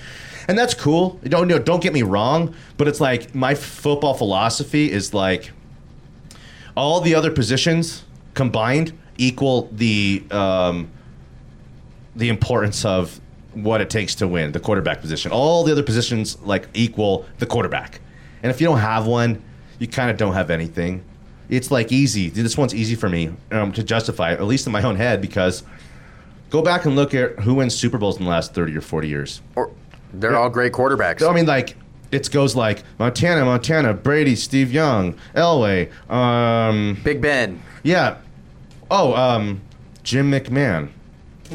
and 0.49 0.59
that's 0.59 0.75
cool. 0.75 1.19
Don't 1.25 1.49
no, 1.49 1.59
don't 1.59 1.83
get 1.83 1.93
me 1.95 2.03
wrong, 2.03 2.55
but 2.77 2.89
it's 2.89 3.01
like 3.01 3.35
my 3.35 3.55
football 3.55 4.13
philosophy 4.15 4.91
is 4.93 5.15
like 5.15 5.51
all 6.77 7.01
the 7.01 7.15
other 7.15 7.31
positions 7.31 8.05
combined 8.35 8.93
equal 9.17 9.69
the 9.73 10.23
um, 10.31 10.91
the 12.17 12.29
importance 12.29 12.85
of 12.85 13.19
what 13.55 13.81
it 13.81 13.89
takes 13.91 14.15
to 14.17 14.29
win 14.29 14.53
the 14.53 14.61
quarterback 14.61 15.01
position. 15.01 15.33
All 15.33 15.65
the 15.65 15.73
other 15.73 15.83
positions 15.83 16.39
like 16.43 16.69
equal 16.75 17.25
the 17.39 17.47
quarterback, 17.47 18.01
and 18.43 18.51
if 18.51 18.61
you 18.61 18.67
don't 18.67 18.79
have 18.79 19.07
one, 19.07 19.43
you 19.81 19.89
kind 19.89 20.09
of 20.13 20.17
don't 20.17 20.35
have 20.35 20.51
anything. 20.51 21.03
It's 21.49 21.73
like 21.73 21.91
easy. 21.91 22.29
This 22.29 22.57
one's 22.57 22.73
easy 22.73 22.95
for 22.95 23.09
me 23.09 23.33
um, 23.51 23.73
to 23.73 23.83
justify, 23.83 24.31
at 24.31 24.45
least 24.45 24.67
in 24.67 24.73
my 24.73 24.83
own 24.85 24.95
head, 24.95 25.21
because 25.21 25.65
go 26.51 26.63
back 26.63 26.85
and 26.85 26.95
look 26.95 27.13
at 27.13 27.41
who 27.41 27.55
wins 27.55 27.75
Super 27.75 27.99
Bowls 27.99 28.19
in 28.19 28.25
the 28.25 28.31
last 28.31 28.55
thirty 28.55 28.77
or 28.77 28.81
forty 28.81 29.09
years. 29.09 29.43
Or, 29.57 29.73
they're 30.13 30.37
all 30.37 30.49
great 30.51 30.73
quarterbacks. 30.73 31.29
I 31.29 31.33
mean, 31.35 31.47
like 31.47 31.77
it 32.13 32.31
goes 32.31 32.55
like 32.55 32.85
Montana, 32.99 33.45
Montana, 33.45 33.95
Brady, 33.95 34.37
Steve 34.37 34.73
Young, 34.73 35.15
Elway, 35.35 35.91
um, 36.11 36.97
Big 37.03 37.21
Ben. 37.21 37.61
yeah. 37.83 38.19
Oh, 38.93 39.15
um, 39.15 39.61
Jim 40.03 40.31
McMahon. 40.33 40.89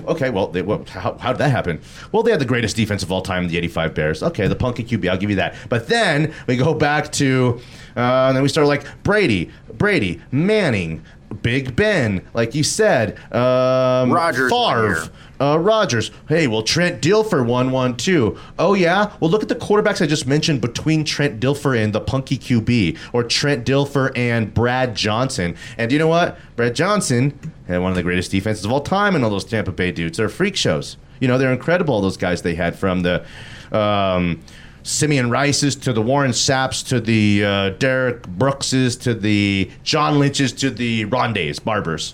Okay, 0.07 0.29
well, 0.29 0.47
they, 0.47 0.61
well 0.61 0.83
how, 0.85 1.17
how 1.17 1.31
did 1.31 1.39
that 1.39 1.51
happen? 1.51 1.81
Well, 2.11 2.23
they 2.23 2.31
had 2.31 2.39
the 2.41 2.45
greatest 2.45 2.75
defense 2.75 3.03
of 3.03 3.11
all 3.11 3.21
time, 3.21 3.47
the 3.47 3.57
85 3.57 3.93
Bears. 3.93 4.23
Okay, 4.23 4.47
the 4.47 4.55
punky 4.55 4.83
QB, 4.83 5.09
I'll 5.09 5.17
give 5.17 5.29
you 5.29 5.35
that. 5.37 5.55
But 5.69 5.87
then 5.87 6.33
we 6.47 6.57
go 6.57 6.73
back 6.73 7.11
to, 7.13 7.59
uh, 7.95 8.27
and 8.27 8.35
then 8.35 8.43
we 8.43 8.49
start 8.49 8.67
like 8.67 8.85
Brady, 9.03 9.51
Brady, 9.77 10.21
Manning, 10.31 11.03
Big 11.41 11.75
Ben, 11.75 12.25
like 12.33 12.55
you 12.55 12.63
said, 12.63 13.17
um, 13.33 14.11
Rodgers. 14.11 14.51
Favre, 14.51 15.09
uh, 15.39 15.59
Rodgers. 15.59 16.11
Hey, 16.27 16.47
well, 16.47 16.63
Trent 16.63 17.01
Dilfer 17.01 17.45
won 17.45 17.71
one 17.71 17.97
too. 17.97 18.37
Oh 18.57 18.73
yeah. 18.73 19.11
Well, 19.19 19.29
look 19.29 19.43
at 19.43 19.49
the 19.49 19.55
quarterbacks 19.55 20.01
I 20.01 20.07
just 20.07 20.27
mentioned 20.27 20.61
between 20.61 21.03
Trent 21.03 21.39
Dilfer 21.39 21.81
and 21.81 21.93
the 21.93 22.01
punky 22.01 22.37
QB, 22.37 22.97
or 23.13 23.23
Trent 23.23 23.65
Dilfer 23.65 24.11
and 24.15 24.53
Brad 24.53 24.95
Johnson. 24.95 25.55
And 25.77 25.91
you 25.91 25.99
know 25.99 26.07
what? 26.07 26.37
Brad 26.55 26.75
Johnson 26.75 27.37
had 27.67 27.81
one 27.81 27.91
of 27.91 27.95
the 27.95 28.03
greatest 28.03 28.31
defenses 28.31 28.65
of 28.65 28.71
all 28.71 28.81
time, 28.81 29.15
and 29.15 29.23
all 29.23 29.29
those 29.29 29.45
Tampa 29.45 29.71
Bay 29.71 29.91
dudes. 29.91 30.17
They're 30.17 30.29
freak 30.29 30.55
shows. 30.55 30.97
You 31.19 31.27
know, 31.27 31.37
they're 31.37 31.53
incredible. 31.53 31.95
All 31.95 32.01
those 32.01 32.17
guys 32.17 32.41
they 32.41 32.55
had 32.55 32.77
from 32.77 33.01
the. 33.01 33.25
Um, 33.71 34.41
Simeon 34.85 35.31
Rice's 35.31 35.75
to 35.77 35.91
the 35.91 36.01
Warren 36.01 36.31
Sapps 36.31 36.83
to 36.89 37.01
the 37.01 37.43
uh, 37.43 37.69
Derrick 37.71 38.27
Brookses 38.27 38.95
to 38.97 39.15
the 39.15 39.71
John 39.83 40.19
Lynch's 40.19 40.51
to 40.53 40.69
the 40.69 41.05
Rondes, 41.05 41.57
Barbers. 41.57 42.13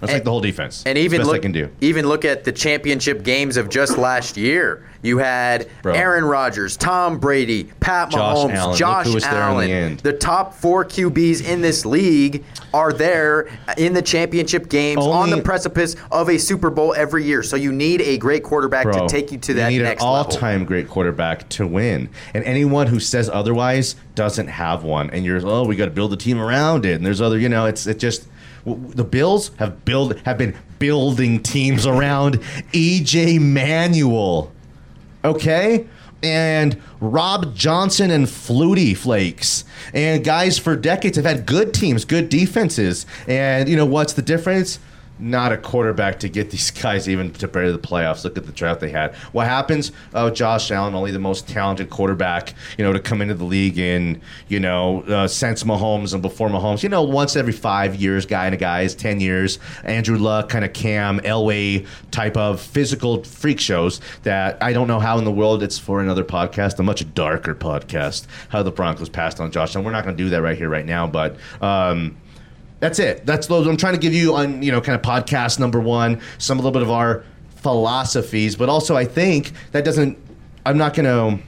That's 0.00 0.12
like 0.14 0.24
the 0.24 0.30
whole 0.30 0.40
defense. 0.40 0.82
And 0.86 0.96
even 0.96 1.22
look, 1.22 1.42
can 1.42 1.52
do. 1.52 1.68
even 1.80 2.06
look 2.06 2.24
at 2.24 2.44
the 2.44 2.52
championship 2.52 3.22
games 3.22 3.56
of 3.56 3.68
just 3.68 3.98
last 3.98 4.36
year. 4.36 4.86
You 5.02 5.18
had 5.18 5.68
Bro. 5.82 5.94
Aaron 5.94 6.24
Rodgers, 6.24 6.76
Tom 6.76 7.18
Brady, 7.18 7.64
Pat 7.80 8.10
Josh 8.10 8.36
Mahomes, 8.36 8.54
Allen. 8.54 8.76
Josh 8.76 9.06
who 9.06 9.14
was 9.14 9.24
there 9.24 9.32
in 9.32 9.38
the 9.38 9.44
Allen. 9.44 9.70
end. 9.70 10.00
The 10.00 10.12
top 10.12 10.54
four 10.54 10.84
QBs 10.84 11.46
in 11.46 11.62
this 11.62 11.86
league 11.86 12.44
are 12.74 12.92
there 12.92 13.48
in 13.78 13.94
the 13.94 14.02
championship 14.02 14.68
games 14.68 15.04
on 15.04 15.30
the 15.30 15.40
precipice 15.42 15.96
of 16.10 16.28
a 16.28 16.38
Super 16.38 16.70
Bowl 16.70 16.94
every 16.94 17.24
year. 17.24 17.42
So 17.42 17.56
you 17.56 17.72
need 17.72 18.02
a 18.02 18.18
great 18.18 18.42
quarterback 18.42 18.84
Bro, 18.84 19.06
to 19.06 19.08
take 19.08 19.32
you 19.32 19.38
to 19.38 19.54
that 19.54 19.70
need 19.70 19.82
next 19.82 20.02
an 20.02 20.08
all-time 20.08 20.64
great 20.64 20.88
quarterback 20.88 21.48
to 21.50 21.66
win, 21.66 22.10
and 22.34 22.44
anyone 22.44 22.86
who 22.86 23.00
says 23.00 23.30
otherwise 23.30 23.96
doesn't 24.14 24.48
have 24.48 24.84
one. 24.84 25.08
And 25.10 25.24
you're, 25.24 25.40
oh, 25.46 25.64
we 25.64 25.76
got 25.76 25.86
to 25.86 25.90
build 25.90 26.12
a 26.12 26.16
team 26.16 26.38
around 26.38 26.84
it. 26.84 26.94
And 26.94 27.06
there's 27.06 27.20
other, 27.20 27.38
you 27.38 27.48
know, 27.48 27.66
it's 27.66 27.86
it 27.86 27.98
just 27.98 28.26
the 28.64 29.04
Bills 29.04 29.50
have 29.58 29.84
build 29.84 30.18
have 30.20 30.38
been 30.38 30.56
building 30.78 31.42
teams 31.42 31.86
around 31.86 32.40
EJ 32.72 33.40
Manuel, 33.40 34.52
okay, 35.24 35.86
and 36.22 36.80
Rob 37.00 37.54
Johnson 37.54 38.10
and 38.10 38.26
Flutie 38.26 38.96
Flakes, 38.96 39.64
and 39.94 40.24
guys 40.24 40.58
for 40.58 40.76
decades 40.76 41.16
have 41.16 41.26
had 41.26 41.46
good 41.46 41.72
teams, 41.72 42.04
good 42.04 42.28
defenses, 42.28 43.06
and 43.26 43.68
you 43.68 43.76
know 43.76 43.86
what's 43.86 44.12
the 44.12 44.22
difference? 44.22 44.78
Not 45.20 45.52
a 45.52 45.56
quarterback 45.56 46.20
to 46.20 46.28
get 46.28 46.50
these 46.50 46.70
guys 46.82 47.08
even 47.08 47.32
to 47.32 47.46
to 47.46 47.72
the 47.72 47.78
playoffs. 47.78 48.24
Look 48.24 48.36
at 48.36 48.46
the 48.46 48.52
draft 48.52 48.80
they 48.80 48.90
had. 48.90 49.14
What 49.32 49.46
happens? 49.46 49.92
Oh, 50.14 50.30
Josh 50.30 50.70
Allen, 50.70 50.94
only 50.94 51.10
the 51.10 51.18
most 51.18 51.48
talented 51.48 51.90
quarterback, 51.90 52.54
you 52.78 52.84
know, 52.84 52.92
to 52.92 53.00
come 53.00 53.20
into 53.20 53.34
the 53.34 53.44
league 53.44 53.78
in, 53.78 54.20
you 54.48 54.60
know, 54.60 55.02
uh, 55.02 55.28
since 55.28 55.64
Mahomes 55.64 56.12
and 56.12 56.22
before 56.22 56.48
Mahomes. 56.48 56.82
You 56.82 56.88
know, 56.88 57.02
once 57.02 57.36
every 57.36 57.52
five 57.52 57.96
years, 57.96 58.26
guy 58.26 58.46
and 58.46 58.54
a 58.54 58.58
guy 58.58 58.82
is 58.82 58.94
ten 58.94 59.20
years. 59.20 59.58
Andrew 59.84 60.18
Luck, 60.18 60.48
kind 60.48 60.64
of 60.64 60.72
Cam 60.72 61.20
Elway 61.20 61.86
type 62.10 62.36
of 62.36 62.60
physical 62.60 63.22
freak 63.24 63.60
shows 63.60 64.00
that 64.22 64.62
I 64.62 64.72
don't 64.72 64.88
know 64.88 65.00
how 65.00 65.18
in 65.18 65.24
the 65.24 65.32
world 65.32 65.62
it's 65.62 65.78
for 65.78 66.00
another 66.00 66.24
podcast, 66.24 66.78
a 66.78 66.82
much 66.82 67.12
darker 67.14 67.54
podcast. 67.54 68.26
How 68.48 68.62
the 68.62 68.70
Broncos 68.70 69.08
passed 69.08 69.40
on 69.40 69.50
Josh 69.50 69.74
Allen. 69.74 69.84
We're 69.84 69.92
not 69.92 70.04
going 70.04 70.16
to 70.16 70.22
do 70.22 70.30
that 70.30 70.42
right 70.42 70.56
here, 70.56 70.68
right 70.68 70.86
now, 70.86 71.06
but. 71.06 71.36
Um, 71.60 72.16
that's 72.80 72.98
it. 72.98 73.24
That's 73.26 73.46
those. 73.46 73.66
I'm 73.66 73.76
trying 73.76 73.94
to 73.94 74.00
give 74.00 74.14
you 74.14 74.34
on 74.34 74.62
you 74.62 74.72
know 74.72 74.80
kind 74.80 74.96
of 74.96 75.02
podcast 75.02 75.58
number 75.58 75.78
one 75.78 76.20
some 76.38 76.58
a 76.58 76.62
little 76.62 76.72
bit 76.72 76.82
of 76.82 76.90
our 76.90 77.24
philosophies, 77.56 78.56
but 78.56 78.68
also 78.68 78.96
I 78.96 79.04
think 79.04 79.52
that 79.72 79.84
doesn't. 79.84 80.18
I'm 80.66 80.76
not 80.76 80.94
going 80.94 81.06
to 81.38 81.42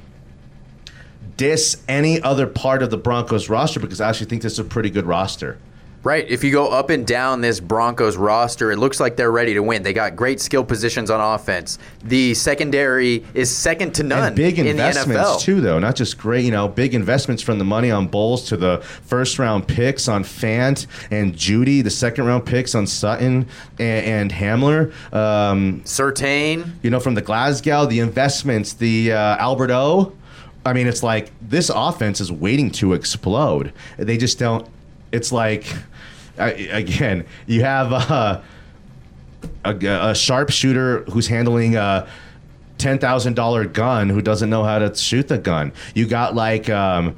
diss 1.37 1.83
any 1.88 2.21
other 2.23 2.47
part 2.47 2.83
of 2.83 2.90
the 2.90 2.97
Broncos 2.97 3.49
roster 3.49 3.81
because 3.81 4.01
I 4.01 4.09
actually 4.09 4.27
think 4.27 4.42
this 4.42 4.55
is 4.55 4.59
a 4.59 4.64
pretty 4.64 4.90
good 4.90 5.07
roster. 5.07 5.59
Right. 6.05 6.29
If 6.29 6.43
you 6.43 6.51
go 6.51 6.67
up 6.69 6.91
and 6.91 7.07
down 7.07 7.43
this 7.43 7.61
Broncos 7.61 8.17
roster, 8.17 8.73
it 8.73 8.77
looks 8.79 8.99
like 8.99 9.15
they're 9.15 9.31
ready 9.31 9.55
to 9.55 9.61
win. 9.62 9.85
They 9.85 9.93
got 9.93 10.17
great 10.17 10.41
skill 10.41 10.65
positions 10.65 11.11
on 11.11 11.21
offense. 11.21 11.79
The 12.03 12.35
secondary 12.35 13.25
is 13.35 13.55
second 13.55 13.95
to 13.97 14.03
none 14.03 14.25
And 14.29 14.37
big 14.37 14.59
in 14.59 14.65
the 14.65 14.71
investments 14.71 15.21
NFL. 15.23 15.41
too, 15.43 15.61
though. 15.61 15.79
Not 15.79 15.95
just 15.95 16.19
great, 16.19 16.45
you 16.45 16.51
know, 16.51 16.67
big 16.67 16.95
investments 16.95 17.41
from 17.41 17.59
the 17.59 17.65
money 17.65 17.93
on 17.93 18.09
Bolles 18.09 18.49
to 18.49 18.57
the 18.57 18.79
first 19.05 19.38
round 19.38 19.69
picks 19.69 20.09
on 20.09 20.25
Fant 20.25 20.88
and 21.12 21.35
Jeudy, 21.35 21.85
the 21.85 21.91
second 21.91 22.27
round 22.27 22.47
picks 22.47 22.75
on 22.75 22.85
Sutton 22.87 23.47
and, 23.79 24.31
and 24.31 24.33
Hamler. 24.33 24.93
Um, 25.15 25.83
Surtain. 25.85 26.69
you 26.83 26.91
know, 26.91 26.99
from 26.99 27.15
the 27.15 27.23
Glasgow, 27.23 27.87
the 27.87 28.01
investments, 28.01 28.73
the 28.73 29.12
uh, 29.12 29.37
Alberto. 29.37 30.17
I 30.67 30.73
mean, 30.73 30.88
it's 30.88 31.03
like 31.05 31.31
this 31.41 31.71
offense 31.73 32.21
is 32.21 32.33
waiting 32.33 32.71
to 32.73 32.93
explode. 32.93 33.73
They 33.99 34.17
just 34.17 34.41
don't. 34.41 34.67
It's 35.12 35.31
like, 35.31 35.64
I, 36.38 36.51
again, 36.51 37.27
you 37.46 37.62
have 37.62 37.92
uh, 37.92 38.40
a, 39.64 39.77
a 40.11 40.14
sharpshooter 40.14 41.05
who's 41.05 41.29
handling 41.29 41.77
a 41.77 42.09
ten 42.79 42.98
thousand 42.98 43.35
dollar 43.37 43.64
gun 43.64 44.09
who 44.09 44.22
doesn't 44.22 44.51
know 44.51 44.64
how 44.64 44.79
to 44.79 44.94
shoot 44.94 45.29
the 45.29 45.38
gun. 45.38 45.72
You 45.94 46.07
got 46.07 46.35
like. 46.35 46.68
Um, 46.68 47.16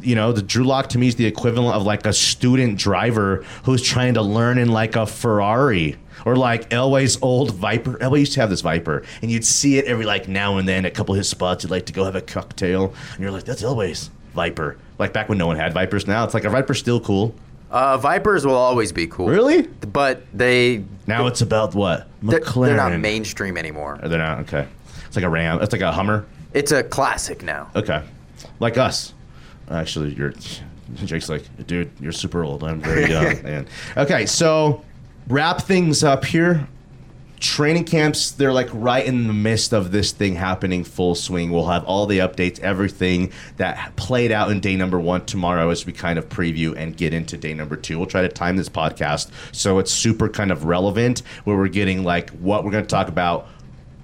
you 0.00 0.14
know, 0.14 0.32
the 0.32 0.40
Drew 0.40 0.64
Lock 0.64 0.88
to 0.90 0.98
me 0.98 1.08
is 1.08 1.16
the 1.16 1.26
equivalent 1.26 1.76
of 1.76 1.82
like 1.82 2.06
a 2.06 2.12
student 2.12 2.78
driver 2.78 3.44
who's 3.64 3.82
trying 3.82 4.14
to 4.14 4.22
learn 4.22 4.56
in 4.56 4.68
like 4.68 4.96
a 4.96 5.06
Ferrari 5.06 5.96
or 6.24 6.36
like 6.36 6.70
Elway's 6.70 7.18
old 7.20 7.52
Viper. 7.52 7.94
Elway 7.98 8.20
used 8.20 8.32
to 8.34 8.40
have 8.40 8.48
this 8.48 8.60
Viper, 8.62 9.02
and 9.20 9.30
you'd 9.30 9.44
see 9.44 9.78
it 9.78 9.84
every 9.86 10.06
like 10.06 10.28
now 10.28 10.56
and 10.56 10.66
then. 10.68 10.84
A 10.84 10.90
couple 10.90 11.14
of 11.14 11.18
his 11.18 11.28
spots, 11.28 11.64
you'd 11.64 11.70
like 11.70 11.86
to 11.86 11.92
go 11.92 12.04
have 12.04 12.16
a 12.16 12.20
cocktail, 12.20 12.94
and 13.12 13.20
you're 13.20 13.32
like, 13.32 13.44
that's 13.44 13.62
Elway's 13.62 14.10
Viper. 14.34 14.78
Like 15.02 15.12
back 15.12 15.28
when 15.28 15.36
no 15.36 15.48
one 15.48 15.56
had 15.56 15.74
Vipers. 15.74 16.06
Now 16.06 16.22
it's 16.22 16.32
like 16.32 16.44
a 16.44 16.48
Viper's 16.50 16.78
still 16.78 17.00
cool. 17.00 17.34
Uh, 17.72 17.98
Vipers 17.98 18.46
will 18.46 18.54
always 18.54 18.92
be 18.92 19.08
cool. 19.08 19.26
Really? 19.26 19.62
But 19.62 20.22
they 20.32 20.84
Now 21.08 21.26
it's 21.26 21.40
about 21.40 21.74
what 21.74 22.06
they're, 22.22 22.38
McLaren. 22.38 22.66
they're 22.66 22.76
not 22.76 23.00
mainstream 23.00 23.56
anymore. 23.56 23.98
Or 24.00 24.08
they're 24.08 24.18
not 24.18 24.38
okay. 24.42 24.68
It's 25.08 25.16
like 25.16 25.24
a 25.24 25.28
Ram. 25.28 25.60
It's 25.60 25.72
like 25.72 25.82
a 25.82 25.90
Hummer. 25.90 26.24
It's 26.54 26.70
a 26.70 26.84
classic 26.84 27.42
now. 27.42 27.68
Okay, 27.74 28.00
like 28.60 28.78
us. 28.78 29.12
Actually, 29.68 30.14
you're. 30.14 30.34
Jake's 31.04 31.28
like, 31.28 31.42
dude, 31.66 31.90
you're 31.98 32.12
super 32.12 32.44
old. 32.44 32.62
I'm 32.62 32.80
very 32.80 33.10
young, 33.10 33.42
man. 33.42 33.66
Okay, 33.96 34.24
so 34.24 34.84
wrap 35.26 35.62
things 35.62 36.04
up 36.04 36.24
here. 36.24 36.68
Training 37.42 37.86
camps, 37.86 38.30
they're 38.30 38.52
like 38.52 38.68
right 38.72 39.04
in 39.04 39.26
the 39.26 39.32
midst 39.32 39.72
of 39.72 39.90
this 39.90 40.12
thing 40.12 40.36
happening 40.36 40.84
full 40.84 41.16
swing. 41.16 41.50
We'll 41.50 41.66
have 41.66 41.84
all 41.84 42.06
the 42.06 42.20
updates, 42.20 42.60
everything 42.60 43.32
that 43.56 43.96
played 43.96 44.30
out 44.30 44.52
in 44.52 44.60
day 44.60 44.76
number 44.76 45.00
one 45.00 45.26
tomorrow 45.26 45.68
as 45.70 45.84
we 45.84 45.92
kind 45.92 46.20
of 46.20 46.28
preview 46.28 46.76
and 46.76 46.96
get 46.96 47.12
into 47.12 47.36
day 47.36 47.52
number 47.52 47.74
two. 47.74 47.98
We'll 47.98 48.06
try 48.06 48.22
to 48.22 48.28
time 48.28 48.56
this 48.56 48.68
podcast 48.68 49.32
so 49.50 49.80
it's 49.80 49.90
super 49.90 50.28
kind 50.28 50.52
of 50.52 50.66
relevant 50.66 51.24
where 51.42 51.56
we're 51.56 51.66
getting 51.66 52.04
like 52.04 52.30
what 52.30 52.64
we're 52.64 52.70
going 52.70 52.84
to 52.84 52.88
talk 52.88 53.08
about 53.08 53.48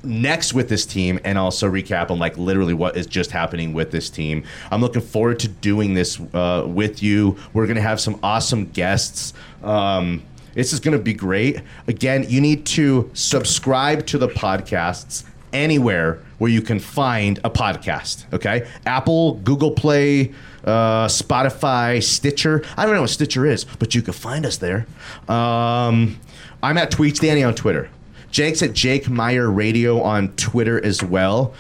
next 0.03 0.55
with 0.55 0.68
this 0.68 0.85
team 0.85 1.20
and 1.22 1.38
also 1.38 1.70
recap 1.70 2.11
on 2.11 2.18
like 2.18 2.37
literally 2.37 2.74
what 2.74 2.96
is 2.96 3.07
just 3.07 3.31
happening 3.31 3.72
with 3.72 3.92
this 3.92 4.11
team. 4.11 4.42
I'm 4.72 4.81
looking 4.81 5.03
forward 5.03 5.38
to 5.40 5.48
doing 5.48 5.94
this 5.94 6.20
uh, 6.35 6.64
with 6.66 7.03
you. 7.05 7.37
We're 7.53 7.66
gonna 7.66 7.81
have 7.81 8.01
some 8.01 8.18
awesome 8.22 8.66
guests. 8.70 9.33
Um, 9.62 10.22
this 10.59 10.73
is 10.73 10.81
gonna 10.81 10.99
be 10.99 11.14
great. 11.14 11.62
Again, 11.87 12.27
you 12.29 12.40
need 12.40 12.66
to 12.66 13.09
subscribe 13.14 14.07
to 14.07 14.18
the 14.18 14.27
podcasts 14.27 15.23
anywhere 15.53 16.18
where 16.38 16.51
you 16.51 16.61
can 16.61 16.81
find 16.81 17.38
a 17.44 17.51
podcast. 17.51 18.25
Okay, 18.33 18.66
Apple, 18.85 19.35
Google 19.35 19.71
Play. 19.71 20.35
Uh, 20.64 21.07
Spotify, 21.07 22.03
Stitcher. 22.03 22.62
I 22.77 22.85
don't 22.85 22.94
know 22.94 23.03
what 23.03 23.11
Stitcher 23.11 23.47
is, 23.47 23.64
but 23.64 23.94
you 23.94 24.03
can 24.03 24.12
find 24.12 24.44
us 24.44 24.59
there. 24.59 24.87
Um, 25.27 26.18
I'm 26.62 26.77
at 26.77 26.90
Tweets 26.90 27.21
Danny 27.21 27.42
on 27.42 27.55
Twitter. 27.55 27.88
Jake's 28.31 28.62
at 28.62 28.75
Jake 28.75 29.09
Meyer 29.09 29.51
Radio 29.51 30.03
on 30.03 30.29
Twitter 30.33 30.85
as 30.85 31.03
well. 31.03 31.55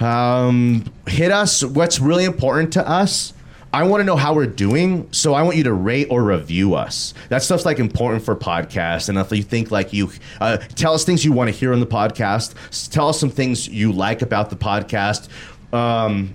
Um, 0.00 0.84
hit 1.06 1.30
us. 1.30 1.64
What's 1.64 2.00
really 2.00 2.24
important 2.24 2.72
to 2.74 2.86
us? 2.86 3.32
I 3.74 3.84
want 3.84 4.00
to 4.00 4.04
know 4.04 4.16
how 4.16 4.34
we're 4.34 4.46
doing, 4.46 5.08
so 5.12 5.32
I 5.32 5.42
want 5.42 5.56
you 5.56 5.64
to 5.64 5.72
rate 5.72 6.08
or 6.10 6.22
review 6.22 6.74
us. 6.74 7.14
That 7.30 7.42
stuff's 7.42 7.64
like 7.64 7.78
important 7.78 8.22
for 8.22 8.36
podcasts. 8.36 9.08
And 9.08 9.16
if 9.16 9.32
you 9.32 9.42
think 9.42 9.70
like 9.70 9.92
you, 9.94 10.10
uh, 10.40 10.58
tell 10.58 10.92
us 10.92 11.04
things 11.04 11.24
you 11.24 11.32
want 11.32 11.48
to 11.48 11.56
hear 11.56 11.72
on 11.72 11.80
the 11.80 11.86
podcast. 11.86 12.90
Tell 12.90 13.08
us 13.08 13.18
some 13.18 13.30
things 13.30 13.66
you 13.68 13.92
like 13.92 14.20
about 14.20 14.50
the 14.50 14.56
podcast. 14.56 15.28
Um, 15.72 16.34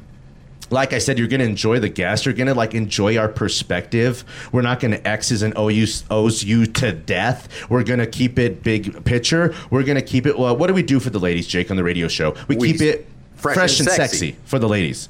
like 0.70 0.94
I 0.94 0.98
said, 0.98 1.18
you're 1.20 1.28
going 1.28 1.40
to 1.40 1.46
enjoy 1.46 1.80
the 1.80 1.90
guest. 1.90 2.26
You're 2.26 2.34
going 2.34 2.48
to 2.48 2.54
like 2.56 2.74
enjoy 2.74 3.18
our 3.18 3.30
perspective. 3.30 4.26
We're 4.52 4.64
not 4.64 4.80
going 4.80 4.92
to 4.92 5.08
X's 5.08 5.42
and 5.44 5.54
O's, 5.58 6.04
O's 6.10 6.44
you 6.44 6.66
to 6.66 6.92
death. 6.92 7.48
We're 7.70 7.84
going 7.84 8.00
to 8.00 8.08
keep 8.08 8.38
it 8.40 8.64
big 8.64 9.06
picture. 9.06 9.54
We're 9.70 9.84
going 9.84 9.96
to 9.98 10.02
keep 10.06 10.26
it. 10.26 10.38
Well, 10.38 10.58
what 10.58 10.68
do 10.68 10.74
we 10.74 10.84
do 10.84 11.00
for 11.00 11.10
the 11.10 11.20
ladies, 11.20 11.48
Jake, 11.48 11.70
on 11.72 11.78
the 11.78 11.84
radio 11.84 12.08
show? 12.08 12.36
We, 12.48 12.58
We- 12.58 12.72
keep 12.74 12.82
it 12.82 13.08
fresh, 13.36 13.56
fresh 13.56 13.80
and 13.80 13.88
and 13.88 13.96
sexy. 13.96 14.32
sexy. 14.32 14.42
for 14.46 14.60
the 14.60 14.68
ladies. 14.68 15.08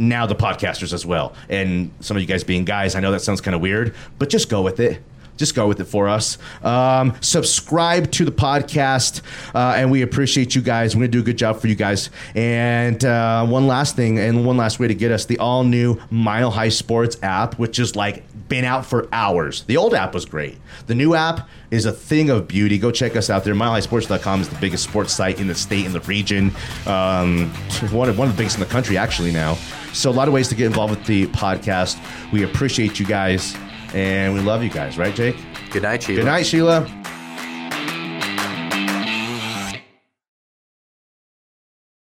Now 0.00 0.24
the 0.24 0.34
podcasters 0.34 0.94
as 0.94 1.04
well, 1.04 1.34
and 1.50 1.90
some 2.00 2.16
of 2.16 2.22
you 2.22 2.26
guys 2.26 2.42
being 2.42 2.64
guys. 2.64 2.94
I 2.94 3.00
know 3.00 3.12
that 3.12 3.20
sounds 3.20 3.42
kind 3.42 3.54
of 3.54 3.60
weird, 3.60 3.94
but 4.18 4.30
just 4.30 4.48
go 4.48 4.62
with 4.62 4.80
it. 4.80 5.02
Just 5.40 5.54
go 5.56 5.66
with 5.66 5.80
it 5.80 5.86
for 5.86 6.08
us. 6.08 6.38
Um, 6.62 7.16
subscribe 7.20 8.12
to 8.12 8.24
the 8.24 8.30
podcast, 8.30 9.22
uh, 9.54 9.74
and 9.76 9.90
we 9.90 10.02
appreciate 10.02 10.54
you 10.54 10.62
guys. 10.62 10.94
We're 10.94 11.00
gonna 11.00 11.08
do 11.08 11.20
a 11.20 11.24
good 11.24 11.38
job 11.38 11.60
for 11.60 11.66
you 11.66 11.74
guys. 11.74 12.10
And 12.36 13.04
uh, 13.04 13.46
one 13.46 13.66
last 13.66 13.96
thing, 13.96 14.18
and 14.18 14.46
one 14.46 14.56
last 14.56 14.78
way 14.78 14.86
to 14.86 14.94
get 14.94 15.10
us: 15.10 15.24
the 15.24 15.38
all 15.38 15.64
new 15.64 15.98
Mile 16.10 16.50
High 16.50 16.68
Sports 16.68 17.16
app, 17.22 17.58
which 17.58 17.78
is 17.80 17.96
like 17.96 18.22
been 18.48 18.64
out 18.64 18.84
for 18.84 19.08
hours. 19.12 19.62
The 19.62 19.78
old 19.78 19.94
app 19.94 20.12
was 20.12 20.26
great. 20.26 20.58
The 20.86 20.94
new 20.94 21.14
app 21.14 21.48
is 21.70 21.86
a 21.86 21.92
thing 21.92 22.28
of 22.28 22.46
beauty. 22.46 22.78
Go 22.78 22.90
check 22.90 23.16
us 23.16 23.30
out 23.30 23.44
there. 23.44 23.54
MileHighSports.com 23.54 24.40
is 24.42 24.48
the 24.48 24.58
biggest 24.58 24.84
sports 24.84 25.14
site 25.14 25.40
in 25.40 25.46
the 25.46 25.54
state, 25.54 25.86
in 25.86 25.92
the 25.92 26.00
region. 26.00 26.52
Um, 26.84 27.48
one, 27.92 28.08
of, 28.08 28.18
one 28.18 28.28
of 28.28 28.34
the 28.34 28.38
biggest 28.38 28.56
in 28.56 28.60
the 28.60 28.68
country, 28.68 28.98
actually, 28.98 29.30
now. 29.30 29.54
So, 29.92 30.10
a 30.10 30.12
lot 30.12 30.28
of 30.28 30.34
ways 30.34 30.48
to 30.48 30.54
get 30.54 30.66
involved 30.66 30.94
with 30.96 31.06
the 31.06 31.26
podcast. 31.28 31.98
We 32.32 32.42
appreciate 32.42 32.98
you 32.98 33.06
guys, 33.06 33.56
and 33.94 34.34
we 34.34 34.40
love 34.40 34.62
you 34.62 34.70
guys, 34.70 34.98
right, 34.98 35.14
Jake? 35.14 35.36
Good 35.70 35.82
night, 35.82 36.02
Sheila. 36.02 36.20
Good 36.20 36.26
night, 36.26 36.46
Sheila. 36.46 36.86